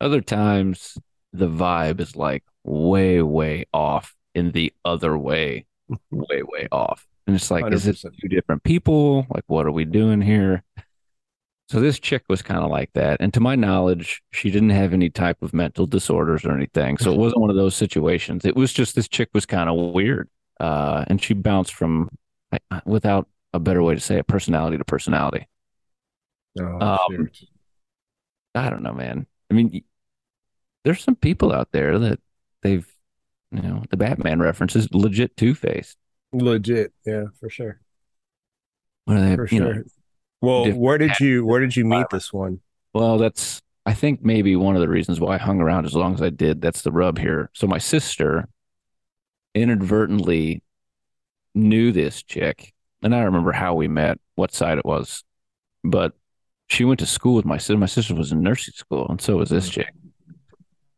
other 0.00 0.20
times 0.20 0.98
the 1.32 1.46
vibe 1.46 2.00
is 2.00 2.16
like 2.16 2.42
way, 2.64 3.22
way 3.22 3.64
off 3.72 4.12
in 4.34 4.50
the 4.50 4.72
other 4.84 5.16
way, 5.16 5.66
way, 6.10 6.42
way 6.42 6.66
off. 6.72 7.06
And 7.28 7.36
it's 7.36 7.48
like, 7.48 7.72
is 7.72 7.84
this 7.84 8.02
100%. 8.02 8.18
two 8.20 8.28
different 8.28 8.64
people? 8.64 9.24
Like, 9.32 9.44
what 9.46 9.66
are 9.66 9.72
we 9.72 9.84
doing 9.84 10.20
here? 10.20 10.64
So 11.68 11.80
this 11.80 11.98
chick 11.98 12.22
was 12.28 12.42
kind 12.42 12.62
of 12.62 12.70
like 12.70 12.92
that. 12.94 13.20
And 13.20 13.34
to 13.34 13.40
my 13.40 13.56
knowledge, 13.56 14.22
she 14.32 14.50
didn't 14.50 14.70
have 14.70 14.92
any 14.92 15.10
type 15.10 15.42
of 15.42 15.52
mental 15.52 15.86
disorders 15.86 16.44
or 16.44 16.52
anything. 16.52 16.96
So 16.96 17.12
it 17.12 17.18
wasn't 17.18 17.40
one 17.40 17.50
of 17.50 17.56
those 17.56 17.74
situations. 17.74 18.44
It 18.44 18.54
was 18.54 18.72
just 18.72 18.94
this 18.94 19.08
chick 19.08 19.30
was 19.34 19.46
kind 19.46 19.68
of 19.68 19.92
weird. 19.92 20.28
Uh, 20.60 21.04
and 21.08 21.20
she 21.22 21.34
bounced 21.34 21.74
from, 21.74 22.08
without 22.84 23.28
a 23.52 23.58
better 23.58 23.82
way 23.82 23.94
to 23.94 24.00
say 24.00 24.18
it, 24.18 24.28
personality 24.28 24.78
to 24.78 24.84
personality. 24.84 25.48
Oh, 26.60 26.78
Um. 26.80 27.30
I 28.54 28.70
don't 28.70 28.82
know, 28.82 28.94
man. 28.94 29.26
I 29.50 29.54
mean, 29.54 29.82
there's 30.84 31.02
some 31.02 31.16
people 31.16 31.52
out 31.52 31.68
there 31.72 31.98
that 31.98 32.20
they've, 32.62 32.86
you 33.50 33.60
know, 33.60 33.82
the 33.90 33.96
Batman 33.96 34.40
reference 34.40 34.74
is 34.76 34.92
legit 34.94 35.36
two 35.36 35.54
faced. 35.54 35.98
legit. 36.32 36.92
Yeah, 37.04 37.24
for 37.38 37.50
sure. 37.50 37.80
What 39.04 39.18
are 39.18 39.20
they? 39.28 39.36
For 39.36 39.48
you 39.54 39.60
know, 39.60 39.72
sure. 39.72 39.84
Well, 40.40 40.70
where 40.72 40.98
did 40.98 41.18
you 41.18 41.44
where 41.44 41.60
did 41.60 41.76
you 41.76 41.84
meet 41.84 42.06
this 42.10 42.32
one? 42.32 42.60
Well, 42.92 43.18
that's 43.18 43.60
I 43.84 43.94
think 43.94 44.24
maybe 44.24 44.56
one 44.56 44.74
of 44.74 44.80
the 44.80 44.88
reasons 44.88 45.20
why 45.20 45.34
I 45.34 45.38
hung 45.38 45.60
around 45.60 45.86
as 45.86 45.94
long 45.94 46.14
as 46.14 46.22
I 46.22 46.30
did. 46.30 46.60
That's 46.60 46.82
the 46.82 46.92
rub 46.92 47.18
here. 47.18 47.50
So 47.54 47.66
my 47.66 47.78
sister 47.78 48.48
inadvertently 49.54 50.62
knew 51.54 51.92
this 51.92 52.22
chick, 52.22 52.74
and 53.02 53.14
I 53.14 53.18
don't 53.18 53.26
remember 53.26 53.52
how 53.52 53.74
we 53.74 53.88
met, 53.88 54.18
what 54.34 54.52
side 54.52 54.78
it 54.78 54.84
was, 54.84 55.24
but 55.82 56.12
she 56.68 56.84
went 56.84 57.00
to 57.00 57.06
school 57.06 57.34
with 57.34 57.44
my 57.44 57.58
sister. 57.58 57.78
My 57.78 57.86
sister 57.86 58.14
was 58.14 58.32
in 58.32 58.42
nursing 58.42 58.74
school, 58.74 59.06
and 59.08 59.20
so 59.20 59.36
was 59.36 59.50
this 59.50 59.68
chick. 59.68 59.92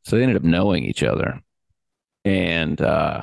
So 0.05 0.17
they 0.17 0.23
ended 0.23 0.39
up 0.39 0.43
knowing 0.43 0.85
each 0.85 1.03
other, 1.03 1.41
and 2.25 2.81
uh, 2.81 3.23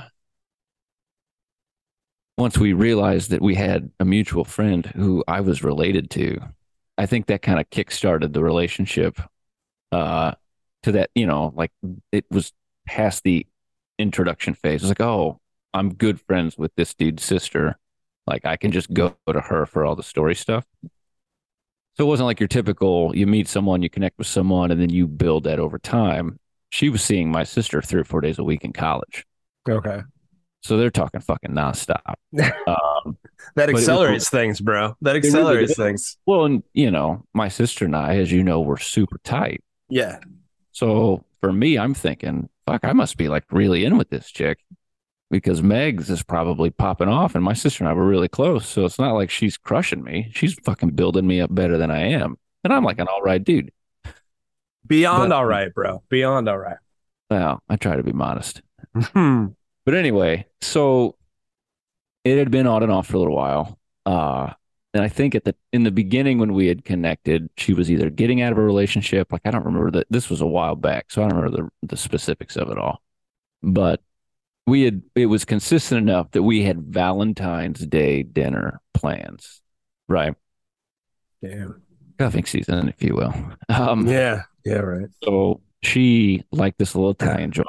once 2.38 2.58
we 2.58 2.74
realized 2.74 3.32
that 3.32 3.42
we 3.42 3.56
had 3.56 3.92
a 4.00 4.06
mutual 4.06 4.44
friend 4.44 4.86
who 4.86 5.24
I 5.28 5.42
was 5.42 5.64
related 5.64 6.10
to, 6.12 6.40
I 6.98 7.06
think 7.06 7.28
that 7.28 7.42
kind 7.42 7.60
of 7.60 7.70
kick-started 7.70 8.34
the 8.34 8.44
relationship 8.44 9.20
uh, 9.92 10.34
to 10.84 10.92
that, 10.94 11.12
you 11.16 11.26
know, 11.26 11.54
like 11.56 11.72
it 12.12 12.26
was 12.30 12.52
past 12.86 13.24
the 13.24 13.48
introduction 13.98 14.54
phase. 14.54 14.82
It 14.82 14.86
was 14.86 14.90
like, 14.90 15.02
oh, 15.02 15.40
I'm 15.74 15.94
good 15.94 16.20
friends 16.22 16.58
with 16.58 16.74
this 16.76 16.94
dude's 16.94 17.24
sister. 17.24 17.78
Like 18.28 18.46
I 18.46 18.58
can 18.58 18.72
just 18.72 18.94
go 18.94 19.16
to 19.32 19.40
her 19.40 19.66
for 19.66 19.86
all 19.86 19.96
the 19.96 20.04
story 20.04 20.36
stuff. 20.36 20.66
So 21.98 22.04
it 22.06 22.08
wasn't 22.08 22.28
like 22.28 22.40
your 22.42 22.48
typical 22.48 23.16
you 23.16 23.26
meet 23.28 23.48
someone, 23.48 23.82
you 23.82 23.90
connect 23.90 24.18
with 24.18 24.28
someone, 24.28 24.72
and 24.72 24.82
then 24.82 24.90
you 24.90 25.08
build 25.08 25.46
that 25.46 25.60
over 25.60 25.80
time. 25.80 26.40
She 26.70 26.90
was 26.90 27.02
seeing 27.02 27.32
my 27.32 27.44
sister 27.44 27.82
three 27.82 28.02
or 28.02 28.06
four 28.06 28.20
days 28.20 28.38
a 28.38 28.44
week 28.44 28.66
in 28.66 28.74
college. 28.74 29.26
Okay. 29.70 30.02
So 30.66 30.78
they're 30.78 30.90
talking 30.90 31.22
fucking 31.22 31.52
nonstop. 31.52 32.16
Um, 32.68 33.18
That 33.56 33.70
it 33.70 33.74
was- 33.74 33.84
accelerates 33.84 34.30
things, 34.30 34.60
bro. 34.60 34.96
That 35.02 35.16
accelerates 35.16 35.76
does. 35.76 35.78
things. 35.78 36.18
well, 36.26 36.46
and 36.46 36.64
you 36.74 36.90
know, 36.90 37.24
my 37.34 37.48
sister 37.50 37.86
and 37.86 37.96
I, 37.96 38.18
as 38.18 38.32
you 38.32 38.44
know, 38.44 38.60
we're 38.62 38.78
super 38.78 39.20
tight. 39.24 39.64
Yeah. 39.90 40.18
So 40.72 41.24
for 41.42 41.54
me, 41.54 41.78
I'm 41.78 41.94
thinking, 41.94 42.50
fuck, 42.66 42.84
I 42.84 42.94
must 42.94 43.16
be 43.18 43.28
like 43.30 43.44
really 43.52 43.86
in 43.86 43.98
with 43.98 44.10
this 44.10 44.32
chick 44.32 44.58
because 45.30 45.62
Meg's 45.62 46.10
is 46.10 46.24
probably 46.24 46.72
popping 46.72 47.10
off, 47.10 47.36
and 47.36 47.44
my 47.44 47.54
sister 47.54 47.84
and 47.84 47.90
I 47.90 47.94
were 47.94 48.08
really 48.08 48.28
close. 48.28 48.68
So 48.68 48.86
it's 48.86 48.98
not 48.98 49.14
like 49.14 49.30
she's 49.30 49.58
crushing 49.58 50.04
me. 50.04 50.32
She's 50.34 50.56
fucking 50.64 50.92
building 50.92 51.28
me 51.28 51.42
up 51.42 51.54
better 51.54 51.78
than 51.78 51.92
I 51.92 52.08
am. 52.10 52.38
And 52.64 52.74
I'm 52.74 52.84
like 52.84 52.98
an 53.00 53.08
all 53.08 53.22
right 53.22 53.44
dude. 53.44 53.72
Beyond 54.88 55.30
But- 55.30 55.36
all 55.36 55.46
right, 55.46 55.72
bro. 55.74 56.02
Beyond 56.10 56.50
all 56.50 56.58
right. 56.58 56.78
Well, 57.30 57.62
I 57.70 57.76
try 57.76 57.96
to 57.96 58.04
be 58.04 58.14
modest. 58.14 58.64
But 59.86 59.94
anyway, 59.94 60.48
so 60.62 61.16
it 62.24 62.38
had 62.38 62.52
been 62.52 62.68
on 62.68 62.84
and 62.84 62.92
off 62.92 63.08
for 63.08 63.18
a 63.18 63.20
little 63.20 63.36
while. 63.36 63.80
Uh, 64.06 64.52
and 64.94 65.04
I 65.04 65.10
think 65.10 65.36
at 65.36 65.44
the 65.44 65.56
in 65.74 65.84
the 65.84 65.92
beginning 65.92 66.38
when 66.40 66.54
we 66.54 66.68
had 66.68 66.86
connected, 66.86 67.50
she 67.58 67.74
was 67.74 67.92
either 67.92 68.10
getting 68.10 68.42
out 68.42 68.52
of 68.52 68.58
a 68.58 68.64
relationship. 68.64 69.32
Like 69.32 69.42
I 69.46 69.52
don't 69.52 69.66
remember 69.66 69.92
that 69.92 70.08
this 70.10 70.30
was 70.30 70.42
a 70.42 70.48
while 70.48 70.76
back, 70.76 71.12
so 71.12 71.22
I 71.24 71.28
don't 71.28 71.38
remember 71.38 71.64
the 71.82 71.88
the 71.88 71.98
specifics 71.98 72.56
of 72.56 72.70
it 72.70 72.78
all. 72.78 73.02
But 73.62 74.02
we 74.66 74.84
had 74.84 75.04
it 75.16 75.26
was 75.28 75.46
consistent 75.46 76.02
enough 76.10 76.32
that 76.32 76.44
we 76.44 76.64
had 76.64 76.82
Valentine's 76.82 77.86
Day 77.86 78.24
dinner 78.24 78.82
plans, 78.94 79.62
right? 80.08 80.34
Damn. 81.44 81.82
Cuffing 82.18 82.46
season, 82.46 82.88
if 82.90 83.04
you 83.04 83.14
will. 83.16 83.34
Um, 83.70 84.08
Yeah. 84.08 84.44
Yeah, 84.64 84.78
right. 84.78 85.10
so 85.24 85.62
she 85.84 86.44
liked 86.52 86.80
this 86.80 86.96
little 86.96 87.12
Italian 87.12 87.52
joint. 87.52 87.68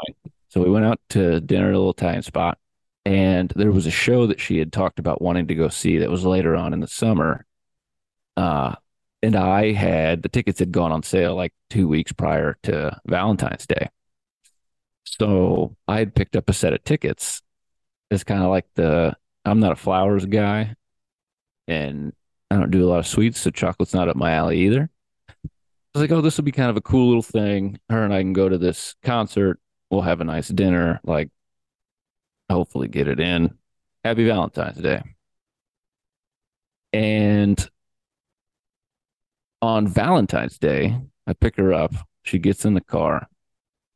So 0.57 0.63
we 0.63 0.71
went 0.71 0.87
out 0.87 1.01
to 1.11 1.39
dinner 1.43 1.69
at 1.69 1.75
a 1.75 1.77
little 1.77 1.91
Italian 1.91 2.23
spot, 2.23 2.57
and 3.05 3.53
there 3.57 3.73
was 3.73 3.85
a 3.85 3.91
show 3.91 4.27
that 4.27 4.41
she 4.41 4.57
had 4.57 4.73
talked 4.73 4.99
about 4.99 5.21
wanting 5.21 5.49
to 5.49 5.55
go 5.55 5.69
see 5.69 5.99
that 5.99 6.11
was 6.11 6.25
later 6.25 6.57
on 6.57 6.73
in 6.73 6.81
the 6.81 6.87
summer. 6.87 7.45
Uh, 8.39 8.75
and 9.23 9.37
I 9.37 9.73
had 9.73 10.23
the 10.23 10.31
tickets 10.31 10.59
had 10.59 10.73
gone 10.73 10.93
on 10.93 11.03
sale 11.03 11.35
like 11.35 11.53
two 11.69 11.87
weeks 11.87 12.11
prior 12.13 12.57
to 12.63 12.99
Valentine's 13.07 13.67
Day. 13.67 13.91
So 15.05 15.77
I 15.87 15.99
had 15.99 16.15
picked 16.15 16.37
up 16.37 16.49
a 16.49 16.55
set 16.55 16.73
of 16.73 16.83
tickets. 16.85 17.43
It's 18.11 18.25
kind 18.25 18.43
of 18.43 18.49
like 18.49 18.65
the 18.77 19.15
I'm 19.45 19.61
not 19.61 19.73
a 19.73 19.77
flowers 19.77 20.25
guy, 20.25 20.75
and 21.69 22.15
I 22.51 22.57
don't 22.57 22.71
do 22.71 22.83
a 22.83 22.89
lot 22.89 23.01
of 23.01 23.07
sweets, 23.07 23.41
so 23.41 23.51
chocolate's 23.51 23.93
not 23.93 24.09
up 24.09 24.17
my 24.17 24.33
alley 24.33 24.61
either. 24.61 24.89
I 25.29 25.99
was 25.99 26.01
like, 26.01 26.13
oh, 26.13 26.23
this 26.23 26.39
will 26.39 26.45
be 26.45 26.53
kind 26.53 26.71
of 26.71 26.79
a 26.79 26.81
cool 26.81 27.09
little 27.09 27.23
thing. 27.23 27.79
Her 27.91 28.05
and 28.05 28.15
I 28.15 28.23
can 28.23 28.33
go 28.33 28.49
to 28.49 28.57
this 28.57 28.95
concert. 29.03 29.61
We'll 29.91 30.03
have 30.03 30.21
a 30.21 30.25
nice 30.25 30.49
dinner. 30.49 31.01
Like, 31.05 31.31
hopefully, 32.51 32.89
get 32.89 33.09
it 33.09 33.21
in. 33.21 33.57
Happy 34.05 34.27
Valentine's 34.27 34.79
Day. 34.79 35.03
And 36.93 37.69
on 39.63 39.89
Valentine's 39.89 40.59
Day, 40.59 40.99
I 41.27 41.33
pick 41.33 41.57
her 41.57 41.73
up. 41.73 41.95
She 42.23 42.39
gets 42.39 42.65
in 42.65 42.75
the 42.75 42.81
car, 42.81 43.29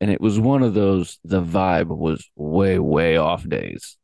and 0.01 0.11
it 0.11 0.21
was 0.21 0.39
one 0.39 0.63
of 0.63 0.75
those, 0.75 1.19
the 1.25 1.43
vibe 1.43 1.89
was 1.89 2.29
way, 2.37 2.79
way 2.79 3.17
off 3.17 3.49
days. 3.49 3.97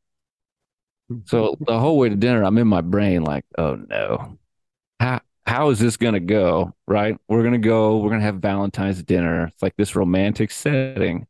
So 1.26 1.56
the 1.60 1.78
whole 1.78 1.98
way 1.98 2.08
to 2.08 2.16
dinner, 2.16 2.42
I'm 2.42 2.58
in 2.58 2.66
my 2.66 2.80
brain 2.80 3.22
like, 3.22 3.44
oh 3.56 3.76
no, 3.76 4.38
how 4.98 5.20
how 5.46 5.70
is 5.70 5.78
this 5.78 5.96
gonna 5.96 6.18
go? 6.20 6.74
Right? 6.88 7.16
We're 7.28 7.44
gonna 7.44 7.58
go. 7.58 7.98
We're 7.98 8.10
gonna 8.10 8.22
have 8.22 8.36
Valentine's 8.36 9.02
dinner. 9.04 9.46
It's 9.46 9.62
like 9.62 9.76
this 9.76 9.94
romantic 9.94 10.50
setting, 10.50 11.26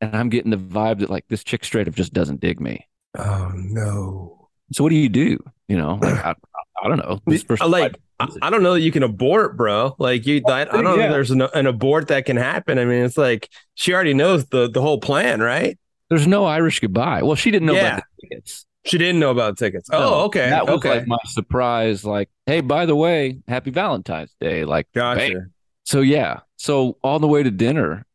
and 0.00 0.14
I'm 0.16 0.28
getting 0.28 0.50
the 0.50 0.56
vibe 0.56 1.00
that 1.00 1.10
like 1.10 1.26
this 1.28 1.44
chick 1.44 1.64
straight 1.64 1.88
up 1.88 1.94
just 1.94 2.12
doesn't 2.12 2.40
dig 2.40 2.60
me. 2.60 2.86
Oh 3.18 3.50
no. 3.54 4.48
So 4.72 4.82
what 4.84 4.90
do 4.90 4.96
you 4.96 5.08
do? 5.08 5.38
You 5.68 5.76
know, 5.76 5.98
like 6.00 6.24
I, 6.24 6.34
I 6.82 6.88
don't 6.88 6.98
know. 6.98 7.20
This 7.26 7.44
person 7.44 7.70
like 7.70 7.96
I, 8.18 8.28
I 8.42 8.50
don't 8.50 8.62
know 8.62 8.74
that 8.74 8.80
you 8.80 8.92
can 8.92 9.02
abort, 9.02 9.56
bro. 9.56 9.94
Like 9.98 10.26
you, 10.26 10.42
I, 10.46 10.62
I 10.62 10.64
don't 10.64 10.84
know 10.84 10.96
Yeah. 10.96 11.04
if 11.06 11.10
there's 11.10 11.30
an, 11.30 11.42
an 11.42 11.66
abort 11.66 12.08
that 12.08 12.24
can 12.26 12.36
happen. 12.36 12.78
I 12.78 12.84
mean, 12.84 13.04
it's 13.04 13.18
like 13.18 13.48
she 13.74 13.92
already 13.94 14.14
knows 14.14 14.46
the 14.46 14.70
the 14.70 14.80
whole 14.80 15.00
plan, 15.00 15.40
right? 15.40 15.78
there's 16.08 16.26
no 16.28 16.44
Irish 16.44 16.78
goodbye. 16.78 17.22
Well, 17.22 17.34
she 17.34 17.50
didn't 17.50 17.66
know 17.66 17.74
Yeah. 17.74 17.94
about 17.94 18.04
the 18.20 18.28
tickets. 18.28 18.64
She 18.84 18.96
didn't 18.98 19.18
know 19.18 19.32
about 19.32 19.58
tickets. 19.58 19.90
No, 19.90 19.98
oh, 19.98 20.24
okay, 20.26 20.48
That 20.50 20.66
was 20.66 20.76
okay, 20.76 20.90
like 21.00 21.08
my 21.08 21.18
surprise. 21.24 22.04
Like, 22.04 22.30
hey, 22.46 22.60
by 22.60 22.86
the 22.86 22.94
way, 22.94 23.40
happy 23.48 23.72
Valentine's 23.72 24.32
Day. 24.40 24.64
Like, 24.64 24.86
gotcha. 24.94 25.18
bang. 25.18 25.46
So 25.82 26.02
yeah. 26.02 26.40
So 26.58 26.96
on 27.02 27.20
the 27.20 27.26
way 27.26 27.42
to 27.42 27.50
dinner, 27.50 28.06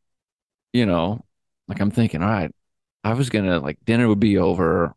you 0.71 0.85
know, 0.85 1.25
like 1.71 1.79
I'm 1.81 1.91
thinking, 1.91 2.21
all 2.21 2.29
right, 2.29 2.51
I 3.03 3.13
was 3.13 3.29
gonna 3.29 3.59
like 3.59 3.77
dinner 3.85 4.07
would 4.07 4.19
be 4.19 4.37
over. 4.37 4.93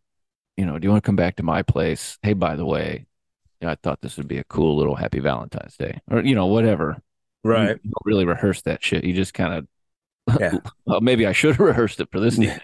You 0.56 0.66
know, 0.66 0.78
do 0.78 0.86
you 0.86 0.90
want 0.90 1.02
to 1.02 1.06
come 1.06 1.16
back 1.16 1.36
to 1.36 1.42
my 1.42 1.62
place? 1.62 2.18
Hey, 2.22 2.32
by 2.32 2.56
the 2.56 2.64
way, 2.66 3.06
you 3.60 3.66
know, 3.66 3.72
I 3.72 3.76
thought 3.82 4.00
this 4.00 4.16
would 4.16 4.28
be 4.28 4.38
a 4.38 4.44
cool 4.44 4.76
little 4.76 4.94
happy 4.96 5.20
Valentine's 5.20 5.76
Day, 5.76 6.00
or 6.10 6.20
you 6.20 6.34
know, 6.34 6.46
whatever. 6.46 7.00
Right. 7.44 7.78
You 7.82 7.90
don't 7.90 8.04
really 8.04 8.24
rehearse 8.24 8.62
that 8.62 8.82
shit. 8.82 9.04
You 9.04 9.12
just 9.14 9.34
kind 9.34 9.54
of. 9.54 10.40
Yeah. 10.40 10.58
well, 10.86 11.00
maybe 11.00 11.26
I 11.26 11.32
should 11.32 11.56
have 11.56 11.60
rehearsed 11.66 12.00
it 12.00 12.08
for 12.10 12.18
this 12.20 12.38
Yeah. 12.38 12.58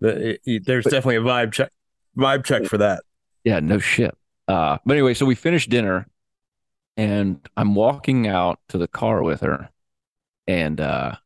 it- 0.00 0.40
it- 0.44 0.64
there's 0.66 0.84
definitely 0.84 1.16
a 1.16 1.20
vibe 1.20 1.52
check. 1.52 1.70
Vibe 2.16 2.44
check 2.44 2.64
for 2.66 2.78
that. 2.78 3.02
Yeah, 3.42 3.60
no 3.60 3.78
shit. 3.78 4.16
Uh, 4.48 4.78
but 4.86 4.94
anyway, 4.94 5.14
so 5.14 5.26
we 5.26 5.34
finished 5.34 5.68
dinner, 5.70 6.06
and 6.96 7.40
I'm 7.56 7.74
walking 7.74 8.26
out 8.28 8.58
to 8.68 8.78
the 8.78 8.86
car 8.88 9.22
with 9.22 9.40
her, 9.40 9.68
and 10.46 10.80
uh, 10.80 11.16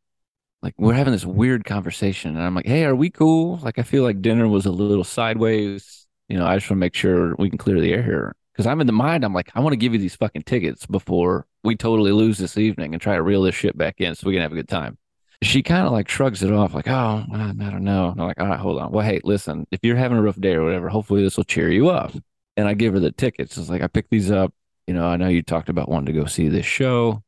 like 0.62 0.74
we're 0.76 0.94
having 0.94 1.12
this 1.12 1.26
weird 1.26 1.64
conversation, 1.64 2.36
and 2.36 2.44
I'm 2.44 2.54
like, 2.54 2.66
"Hey, 2.66 2.84
are 2.84 2.94
we 2.94 3.10
cool?" 3.10 3.58
Like 3.62 3.78
I 3.78 3.82
feel 3.82 4.02
like 4.02 4.22
dinner 4.22 4.48
was 4.48 4.66
a 4.66 4.72
little 4.72 5.04
sideways. 5.04 6.06
You 6.28 6.38
know, 6.38 6.46
I 6.46 6.56
just 6.56 6.68
want 6.68 6.78
to 6.78 6.80
make 6.80 6.94
sure 6.94 7.34
we 7.38 7.48
can 7.48 7.58
clear 7.58 7.80
the 7.80 7.92
air 7.92 8.02
here 8.02 8.34
because 8.58 8.66
I'm 8.66 8.80
in 8.80 8.88
the 8.88 8.92
mind. 8.92 9.24
I'm 9.24 9.32
like, 9.32 9.50
I 9.54 9.60
want 9.60 9.72
to 9.72 9.76
give 9.78 9.92
you 9.92 10.00
these 10.00 10.16
fucking 10.16 10.42
tickets 10.42 10.84
before 10.84 11.46
we 11.62 11.76
totally 11.76 12.10
lose 12.10 12.38
this 12.38 12.58
evening 12.58 12.92
and 12.92 13.00
try 13.00 13.14
to 13.14 13.22
reel 13.22 13.42
this 13.42 13.54
shit 13.54 13.78
back 13.78 14.00
in 14.00 14.16
so 14.16 14.26
we 14.26 14.34
can 14.34 14.42
have 14.42 14.50
a 14.50 14.56
good 14.56 14.68
time. 14.68 14.98
She 15.42 15.62
kind 15.62 15.86
of 15.86 15.92
like 15.92 16.08
shrugs 16.08 16.42
it 16.42 16.52
off, 16.52 16.74
like, 16.74 16.88
oh, 16.88 17.24
I, 17.32 17.36
don't 17.36 17.84
know. 17.84 18.10
And 18.10 18.20
I'm 18.20 18.26
like, 18.26 18.40
all 18.40 18.48
right, 18.48 18.58
hold 18.58 18.80
on. 18.80 18.90
Well, 18.90 19.06
hey, 19.06 19.20
listen, 19.22 19.64
if 19.70 19.78
you're 19.84 19.96
having 19.96 20.18
a 20.18 20.22
rough 20.22 20.40
day 20.40 20.54
or 20.54 20.64
whatever, 20.64 20.88
hopefully 20.88 21.22
this 21.22 21.36
will 21.36 21.44
cheer 21.44 21.70
you 21.70 21.90
up. 21.90 22.12
And 22.56 22.66
I 22.66 22.74
give 22.74 22.94
her 22.94 22.98
the 22.98 23.12
tickets. 23.12 23.56
It's 23.56 23.68
like, 23.68 23.82
I 23.82 23.86
picked 23.86 24.10
these 24.10 24.32
up. 24.32 24.52
You 24.88 24.94
know, 24.94 25.06
I 25.06 25.16
know 25.16 25.28
you 25.28 25.42
talked 25.42 25.68
about 25.68 25.88
wanting 25.88 26.12
to 26.12 26.20
go 26.20 26.26
see 26.26 26.48
this 26.48 26.66
show. 26.66 27.22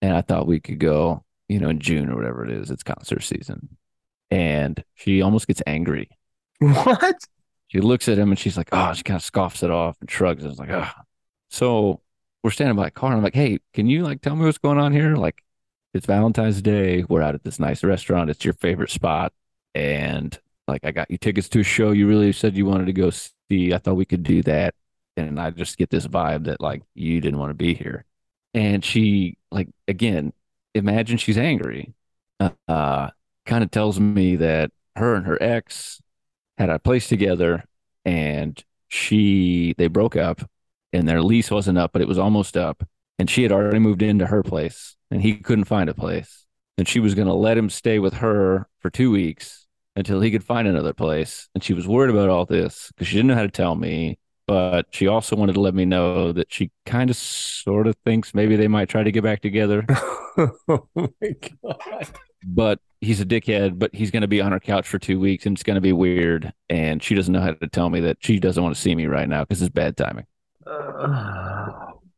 And 0.00 0.16
I 0.16 0.20
thought 0.20 0.46
we 0.46 0.60
could 0.60 0.78
go, 0.78 1.24
you 1.50 1.58
know, 1.58 1.68
in 1.68 1.80
June 1.80 2.08
or 2.08 2.14
whatever 2.14 2.44
it 2.44 2.52
is. 2.52 2.70
It's 2.70 2.84
concert 2.84 3.22
season. 3.24 3.76
And 4.30 4.82
she 4.94 5.20
almost 5.20 5.48
gets 5.48 5.60
angry. 5.66 6.08
What? 6.60 7.16
She 7.66 7.80
looks 7.80 8.08
at 8.08 8.18
him 8.18 8.30
and 8.30 8.38
she's 8.38 8.56
like, 8.56 8.68
oh, 8.70 8.92
she 8.94 9.02
kind 9.02 9.16
of 9.16 9.24
scoffs 9.24 9.64
it 9.64 9.70
off 9.70 9.96
and 10.00 10.08
shrugs. 10.08 10.44
And 10.44 10.52
it's 10.52 10.60
like, 10.60 10.70
oh. 10.70 10.88
So 11.48 12.02
we're 12.44 12.52
standing 12.52 12.76
by 12.76 12.86
a 12.86 12.90
car. 12.92 13.10
And 13.10 13.18
I'm 13.18 13.24
like, 13.24 13.34
hey, 13.34 13.58
can 13.74 13.88
you 13.88 14.04
like 14.04 14.20
tell 14.20 14.36
me 14.36 14.44
what's 14.44 14.58
going 14.58 14.78
on 14.78 14.92
here? 14.92 15.16
Like, 15.16 15.42
it's 15.92 16.06
Valentine's 16.06 16.62
Day. 16.62 17.04
We're 17.08 17.22
out 17.22 17.34
at 17.34 17.42
this 17.42 17.58
nice 17.58 17.82
restaurant. 17.82 18.30
It's 18.30 18.44
your 18.44 18.54
favorite 18.54 18.90
spot. 18.90 19.32
And 19.74 20.38
like, 20.68 20.84
I 20.84 20.92
got 20.92 21.10
you 21.10 21.18
tickets 21.18 21.48
to 21.48 21.60
a 21.60 21.64
show 21.64 21.90
you 21.90 22.06
really 22.06 22.32
said 22.32 22.56
you 22.56 22.66
wanted 22.66 22.86
to 22.86 22.92
go 22.92 23.10
see. 23.10 23.74
I 23.74 23.78
thought 23.78 23.96
we 23.96 24.04
could 24.04 24.22
do 24.22 24.42
that. 24.44 24.76
And 25.16 25.40
I 25.40 25.50
just 25.50 25.78
get 25.78 25.90
this 25.90 26.06
vibe 26.06 26.44
that 26.44 26.60
like 26.60 26.82
you 26.94 27.20
didn't 27.20 27.40
want 27.40 27.50
to 27.50 27.54
be 27.54 27.74
here. 27.74 28.04
And 28.54 28.84
she, 28.84 29.36
like, 29.50 29.68
again, 29.88 30.32
imagine 30.74 31.18
she's 31.18 31.38
angry. 31.38 31.94
Uh, 32.38 32.50
uh 32.68 33.10
kind 33.46 33.64
of 33.64 33.70
tells 33.70 33.98
me 33.98 34.36
that 34.36 34.70
her 34.96 35.14
and 35.14 35.26
her 35.26 35.42
ex 35.42 36.00
had 36.58 36.68
a 36.70 36.78
place 36.78 37.08
together 37.08 37.64
and 38.04 38.62
she, 38.88 39.74
they 39.78 39.88
broke 39.88 40.16
up 40.16 40.42
and 40.92 41.08
their 41.08 41.22
lease 41.22 41.50
wasn't 41.50 41.78
up, 41.78 41.92
but 41.92 42.02
it 42.02 42.08
was 42.08 42.18
almost 42.18 42.56
up. 42.56 42.86
And 43.18 43.28
she 43.28 43.42
had 43.42 43.52
already 43.52 43.78
moved 43.78 44.02
into 44.02 44.26
her 44.26 44.42
place 44.42 44.96
and 45.10 45.22
he 45.22 45.36
couldn't 45.36 45.64
find 45.64 45.88
a 45.88 45.94
place. 45.94 46.46
And 46.78 46.88
she 46.88 47.00
was 47.00 47.14
going 47.14 47.28
to 47.28 47.34
let 47.34 47.58
him 47.58 47.68
stay 47.68 47.98
with 47.98 48.14
her 48.14 48.66
for 48.80 48.90
two 48.90 49.10
weeks 49.10 49.66
until 49.96 50.20
he 50.20 50.30
could 50.30 50.44
find 50.44 50.66
another 50.66 50.94
place. 50.94 51.48
And 51.54 51.62
she 51.62 51.74
was 51.74 51.86
worried 51.86 52.10
about 52.10 52.30
all 52.30 52.46
this 52.46 52.90
because 52.94 53.08
she 53.08 53.16
didn't 53.16 53.28
know 53.28 53.34
how 53.34 53.42
to 53.42 53.48
tell 53.48 53.74
me. 53.74 54.18
But 54.50 54.86
she 54.90 55.06
also 55.06 55.36
wanted 55.36 55.52
to 55.52 55.60
let 55.60 55.74
me 55.74 55.84
know 55.84 56.32
that 56.32 56.52
she 56.52 56.72
kind 56.84 57.08
of 57.08 57.14
sort 57.14 57.86
of 57.86 57.94
thinks 58.04 58.34
maybe 58.34 58.56
they 58.56 58.66
might 58.66 58.88
try 58.88 59.04
to 59.04 59.12
get 59.12 59.22
back 59.22 59.42
together. 59.42 59.86
oh 60.68 60.88
my 60.96 61.36
god. 61.62 62.08
but 62.44 62.80
he's 63.00 63.20
a 63.20 63.24
dickhead, 63.24 63.78
but 63.78 63.94
he's 63.94 64.10
going 64.10 64.22
to 64.22 64.26
be 64.26 64.40
on 64.40 64.50
her 64.50 64.58
couch 64.58 64.88
for 64.88 64.98
two 64.98 65.20
weeks 65.20 65.46
and 65.46 65.56
it's 65.56 65.62
going 65.62 65.76
to 65.76 65.80
be 65.80 65.92
weird. 65.92 66.52
And 66.68 67.00
she 67.00 67.14
doesn't 67.14 67.32
know 67.32 67.40
how 67.40 67.52
to 67.52 67.68
tell 67.68 67.90
me 67.90 68.00
that 68.00 68.16
she 68.18 68.40
doesn't 68.40 68.60
want 68.60 68.74
to 68.74 68.80
see 68.80 68.92
me 68.92 69.06
right 69.06 69.28
now 69.28 69.44
because 69.44 69.62
it's 69.62 69.72
bad 69.72 69.96
timing. 69.96 70.26
Uh, 70.66 71.68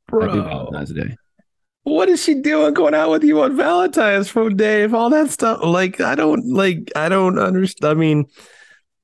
bro. 0.08 0.42
Valentine's 0.42 0.94
Day. 0.94 1.14
What 1.82 2.08
is 2.08 2.24
she 2.24 2.36
doing 2.36 2.72
going 2.72 2.94
out 2.94 3.10
with 3.10 3.24
you 3.24 3.42
on 3.42 3.58
Valentine's 3.58 4.30
from 4.30 4.56
Dave? 4.56 4.94
All 4.94 5.10
that 5.10 5.28
stuff. 5.28 5.60
Like, 5.62 6.00
I 6.00 6.14
don't 6.14 6.46
like 6.50 6.90
I 6.96 7.10
don't 7.10 7.38
understand. 7.38 7.90
I 7.90 7.94
mean, 7.94 8.24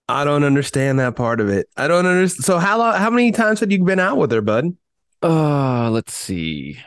I 0.08 0.24
don't 0.24 0.44
understand 0.44 0.98
that 0.98 1.16
part 1.16 1.40
of 1.40 1.48
it. 1.48 1.68
I 1.76 1.86
don't 1.86 2.06
understand. 2.06 2.44
So 2.44 2.58
how 2.58 2.78
long 2.78 2.94
how 2.94 3.10
many 3.10 3.30
times 3.30 3.60
had 3.60 3.70
you 3.70 3.84
been 3.84 4.00
out 4.00 4.16
with 4.16 4.32
her, 4.32 4.40
bud? 4.40 4.76
Uh, 5.22 5.90
let's 5.90 6.14
see. 6.14 6.78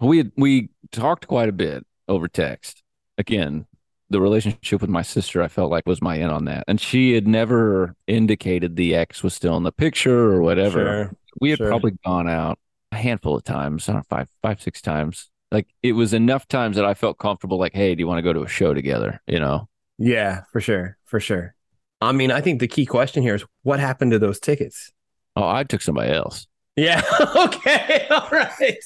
We 0.00 0.18
had, 0.18 0.32
we 0.36 0.70
talked 0.90 1.28
quite 1.28 1.48
a 1.48 1.52
bit 1.52 1.86
over 2.08 2.28
text. 2.28 2.82
Again, 3.16 3.66
the 4.10 4.20
relationship 4.20 4.80
with 4.80 4.90
my 4.90 5.02
sister, 5.02 5.40
I 5.42 5.48
felt 5.48 5.70
like 5.70 5.86
was 5.86 6.02
my 6.02 6.16
in 6.16 6.30
on 6.30 6.46
that, 6.46 6.64
and 6.66 6.80
she 6.80 7.12
had 7.12 7.26
never 7.26 7.94
indicated 8.06 8.76
the 8.76 8.94
ex 8.94 9.22
was 9.22 9.34
still 9.34 9.56
in 9.56 9.62
the 9.62 9.72
picture 9.72 10.32
or 10.32 10.42
whatever. 10.42 10.78
Sure, 10.78 11.16
we 11.40 11.50
had 11.50 11.58
sure. 11.58 11.68
probably 11.68 11.92
gone 12.04 12.28
out 12.28 12.58
a 12.92 12.96
handful 12.96 13.36
of 13.36 13.44
times, 13.44 13.88
I 13.88 13.92
don't 13.92 14.00
know, 14.00 14.06
five, 14.08 14.28
five, 14.42 14.60
six 14.60 14.80
times. 14.80 15.30
Like 15.50 15.68
it 15.82 15.92
was 15.92 16.12
enough 16.12 16.48
times 16.48 16.76
that 16.76 16.84
I 16.84 16.94
felt 16.94 17.18
comfortable. 17.18 17.58
Like, 17.58 17.74
hey, 17.74 17.94
do 17.94 18.00
you 18.00 18.06
want 18.06 18.18
to 18.18 18.22
go 18.22 18.32
to 18.32 18.42
a 18.42 18.48
show 18.48 18.74
together? 18.74 19.20
You 19.26 19.40
know? 19.40 19.68
Yeah, 19.98 20.42
for 20.50 20.60
sure. 20.60 20.96
For 21.04 21.20
sure. 21.20 21.54
I 22.00 22.12
mean, 22.12 22.30
I 22.30 22.40
think 22.40 22.60
the 22.60 22.68
key 22.68 22.86
question 22.86 23.22
here 23.22 23.34
is 23.34 23.44
what 23.62 23.80
happened 23.80 24.12
to 24.12 24.18
those 24.18 24.40
tickets? 24.40 24.92
Oh, 25.36 25.48
I 25.48 25.64
took 25.64 25.80
somebody 25.80 26.12
else. 26.12 26.46
Yeah. 26.76 27.02
okay. 27.36 28.06
All 28.10 28.28
right. 28.30 28.78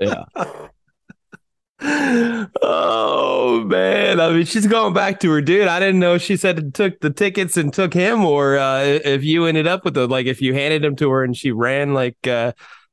Yeah. 0.00 0.24
oh 2.62 3.64
man. 3.66 4.20
I 4.20 4.30
mean, 4.30 4.46
she's 4.46 4.66
going 4.66 4.94
back 4.94 5.20
to 5.20 5.30
her 5.30 5.40
dude. 5.40 5.68
I 5.68 5.80
didn't 5.80 6.00
know 6.00 6.18
she 6.18 6.36
said 6.36 6.74
took 6.74 7.00
the 7.00 7.10
tickets 7.10 7.56
and 7.56 7.72
took 7.72 7.92
him, 7.92 8.24
or 8.24 8.56
uh, 8.56 8.80
if 8.82 9.24
you 9.24 9.46
ended 9.46 9.66
up 9.66 9.84
with 9.84 9.94
the 9.94 10.06
like 10.06 10.26
if 10.26 10.40
you 10.40 10.54
handed 10.54 10.82
them 10.82 10.96
to 10.96 11.10
her 11.10 11.24
and 11.24 11.36
she 11.36 11.50
ran 11.52 11.92
like 11.92 12.26
uh 12.26 12.52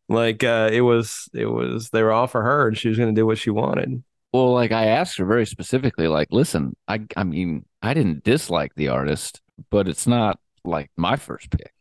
like 0.10 0.44
uh 0.44 0.70
it 0.72 0.82
was 0.82 1.30
it 1.34 1.46
was 1.46 1.90
they 1.90 2.04
were 2.04 2.12
all 2.12 2.28
for 2.28 2.44
her 2.44 2.68
and 2.68 2.78
she 2.78 2.90
was 2.90 2.98
gonna 2.98 3.14
do 3.14 3.26
what 3.26 3.38
she 3.38 3.50
wanted. 3.50 4.04
Well, 4.34 4.54
like 4.54 4.72
I 4.72 4.86
asked 4.88 5.18
her 5.18 5.26
very 5.26 5.46
specifically, 5.46 6.08
like, 6.08 6.30
listen, 6.32 6.76
I 6.88 7.02
I 7.18 7.24
mean, 7.24 7.66
I 7.82 7.94
didn't 7.94 8.24
dislike 8.24 8.74
the 8.76 8.90
artist, 8.90 9.42
but 9.70 9.88
it's 9.88 10.08
not 10.08 10.40
like 10.64 10.90
my 10.96 11.18
first 11.18 11.50
pick. 11.52 11.74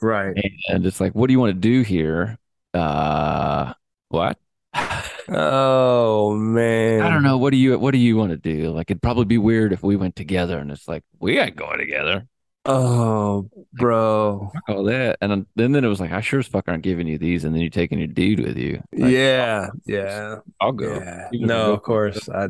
Right. 0.00 0.36
And 0.68 0.86
it's 0.86 1.00
like, 1.00 1.14
what 1.14 1.26
do 1.28 1.32
you 1.32 1.40
want 1.40 1.54
to 1.54 1.60
do 1.60 1.82
here? 1.82 2.38
Uh 2.74 3.74
what? 4.08 4.38
Oh 5.28 6.34
man. 6.36 7.02
I 7.02 7.10
don't 7.10 7.22
know. 7.22 7.38
What 7.38 7.50
do 7.50 7.56
you 7.58 7.78
what 7.78 7.92
do 7.92 7.98
you 7.98 8.16
want 8.16 8.30
to 8.30 8.36
do? 8.36 8.70
Like 8.72 8.90
it'd 8.90 9.02
probably 9.02 9.24
be 9.24 9.38
weird 9.38 9.72
if 9.72 9.82
we 9.82 9.96
went 9.96 10.16
together 10.16 10.58
and 10.58 10.70
it's 10.70 10.88
like, 10.88 11.04
we 11.18 11.38
ain't 11.38 11.56
going 11.56 11.78
together. 11.78 12.26
Oh, 12.68 13.48
bro. 13.74 14.50
Fuck 14.52 14.76
all 14.76 14.84
that. 14.84 15.18
And 15.20 15.46
then, 15.56 15.72
then 15.72 15.84
it 15.84 15.88
was 15.88 16.00
like, 16.00 16.10
I 16.10 16.20
sure 16.20 16.40
as 16.40 16.48
fuck 16.48 16.64
aren't 16.68 16.82
giving 16.82 17.06
you 17.06 17.16
these, 17.18 17.44
and 17.44 17.54
then 17.54 17.60
you're 17.62 17.70
taking 17.70 17.98
your 17.98 18.08
dude 18.08 18.40
with 18.40 18.56
you. 18.58 18.82
Like, 18.92 19.12
yeah, 19.12 19.68
yeah, 19.86 20.36
I'll 20.60 20.72
go. 20.72 20.94
yeah. 20.98 21.28
No, 21.32 21.66
go. 21.66 21.72
of 21.74 21.82
course. 21.82 22.28
I, 22.28 22.44
I 22.44 22.48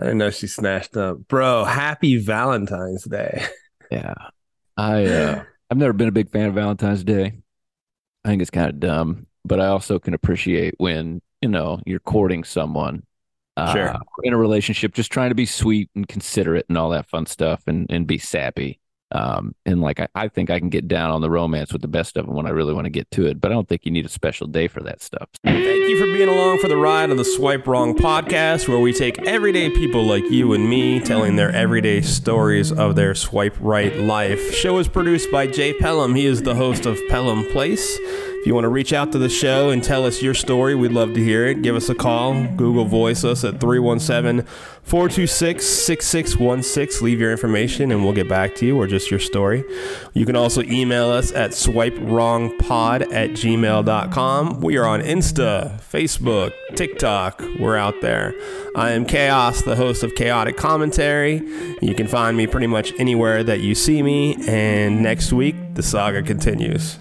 didn't 0.00 0.18
know 0.18 0.30
she 0.30 0.46
snatched 0.46 0.96
up. 0.96 1.18
Bro, 1.28 1.64
happy 1.64 2.16
Valentine's 2.18 3.04
Day. 3.04 3.44
Yeah. 3.90 4.14
I 4.76 5.06
uh 5.06 5.44
I've 5.70 5.78
never 5.78 5.92
been 5.92 6.08
a 6.08 6.12
big 6.12 6.30
fan 6.30 6.46
of 6.48 6.54
Valentine's 6.54 7.04
Day. 7.04 7.40
I 8.24 8.28
think 8.28 8.40
it's 8.42 8.50
kind 8.50 8.70
of 8.70 8.80
dumb, 8.80 9.26
but 9.44 9.60
I 9.60 9.66
also 9.66 9.98
can 9.98 10.14
appreciate 10.14 10.74
when, 10.78 11.20
you 11.42 11.48
know, 11.48 11.80
you're 11.86 12.00
courting 12.00 12.44
someone. 12.44 13.04
Uh, 13.56 13.72
Sure. 13.74 13.96
in 14.22 14.32
a 14.32 14.36
relationship, 14.38 14.94
just 14.94 15.10
trying 15.10 15.30
to 15.30 15.34
be 15.34 15.44
sweet 15.46 15.90
and 15.96 16.06
considerate 16.06 16.66
and 16.68 16.78
all 16.78 16.90
that 16.90 17.08
fun 17.08 17.26
stuff 17.26 17.62
and, 17.66 17.86
and 17.90 18.06
be 18.06 18.16
sappy. 18.18 18.78
Um, 19.10 19.54
and 19.64 19.80
like, 19.80 20.00
I, 20.00 20.08
I 20.14 20.28
think 20.28 20.50
I 20.50 20.58
can 20.58 20.68
get 20.68 20.86
down 20.86 21.10
on 21.10 21.20
the 21.20 21.30
romance 21.30 21.72
with 21.72 21.82
the 21.82 21.88
best 21.88 22.16
of 22.16 22.26
them 22.26 22.34
when 22.34 22.46
I 22.46 22.50
really 22.50 22.74
want 22.74 22.84
to 22.84 22.90
get 22.90 23.10
to 23.12 23.26
it, 23.26 23.40
but 23.40 23.50
I 23.50 23.54
don't 23.54 23.68
think 23.68 23.86
you 23.86 23.90
need 23.90 24.04
a 24.04 24.10
special 24.10 24.46
day 24.46 24.68
for 24.68 24.82
that 24.82 25.00
stuff. 25.00 25.28
Thank 25.44 25.88
you 25.88 25.98
for 25.98 26.04
being 26.04 26.28
along 26.28 26.58
for 26.58 26.68
the 26.68 26.76
ride 26.76 27.10
on 27.10 27.16
the 27.16 27.24
Swipe 27.24 27.66
Wrong 27.66 27.96
podcast, 27.96 28.68
where 28.68 28.78
we 28.78 28.92
take 28.92 29.18
everyday 29.22 29.70
people 29.70 30.04
like 30.04 30.28
you 30.30 30.52
and 30.52 30.68
me 30.68 31.00
telling 31.00 31.36
their 31.36 31.50
everyday 31.50 32.02
stories 32.02 32.70
of 32.70 32.96
their 32.96 33.14
swipe 33.14 33.56
right 33.60 33.96
life. 33.96 34.52
Show 34.54 34.78
is 34.78 34.88
produced 34.88 35.30
by 35.30 35.46
Jay 35.46 35.72
Pelham. 35.72 36.14
He 36.14 36.26
is 36.26 36.42
the 36.42 36.54
host 36.54 36.84
of 36.84 36.98
Pelham 37.08 37.44
Place. 37.50 37.98
You 38.48 38.54
want 38.54 38.64
to 38.64 38.70
reach 38.70 38.94
out 38.94 39.12
to 39.12 39.18
the 39.18 39.28
show 39.28 39.68
and 39.68 39.84
tell 39.84 40.06
us 40.06 40.22
your 40.22 40.32
story, 40.32 40.74
we'd 40.74 40.90
love 40.90 41.12
to 41.12 41.22
hear 41.22 41.44
it. 41.44 41.60
Give 41.60 41.76
us 41.76 41.90
a 41.90 41.94
call. 41.94 42.32
Google 42.56 42.86
Voice 42.86 43.22
us 43.22 43.44
at 43.44 43.60
317 43.60 44.46
426 44.84 45.66
6616. 45.66 47.04
Leave 47.04 47.20
your 47.20 47.30
information 47.30 47.92
and 47.92 48.02
we'll 48.02 48.14
get 48.14 48.26
back 48.26 48.54
to 48.54 48.64
you 48.64 48.78
or 48.78 48.86
just 48.86 49.10
your 49.10 49.20
story. 49.20 49.64
You 50.14 50.24
can 50.24 50.34
also 50.34 50.62
email 50.62 51.10
us 51.10 51.30
at 51.30 51.50
swipewrongpod 51.50 53.12
at 53.12 53.32
gmail.com. 53.32 54.60
We 54.62 54.78
are 54.78 54.86
on 54.86 55.02
Insta, 55.02 55.78
Facebook, 55.82 56.54
TikTok. 56.74 57.42
We're 57.60 57.76
out 57.76 58.00
there. 58.00 58.32
I 58.74 58.92
am 58.92 59.04
Chaos, 59.04 59.60
the 59.60 59.76
host 59.76 60.02
of 60.02 60.14
Chaotic 60.14 60.56
Commentary. 60.56 61.46
You 61.82 61.94
can 61.94 62.08
find 62.08 62.34
me 62.34 62.46
pretty 62.46 62.66
much 62.66 62.94
anywhere 62.98 63.44
that 63.44 63.60
you 63.60 63.74
see 63.74 64.02
me. 64.02 64.36
And 64.48 65.02
next 65.02 65.34
week, 65.34 65.74
the 65.74 65.82
saga 65.82 66.22
continues. 66.22 66.98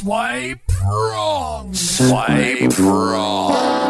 Swipe 0.00 0.72
wrong. 0.82 1.74
Swipe 1.74 2.78
wrong. 2.78 3.89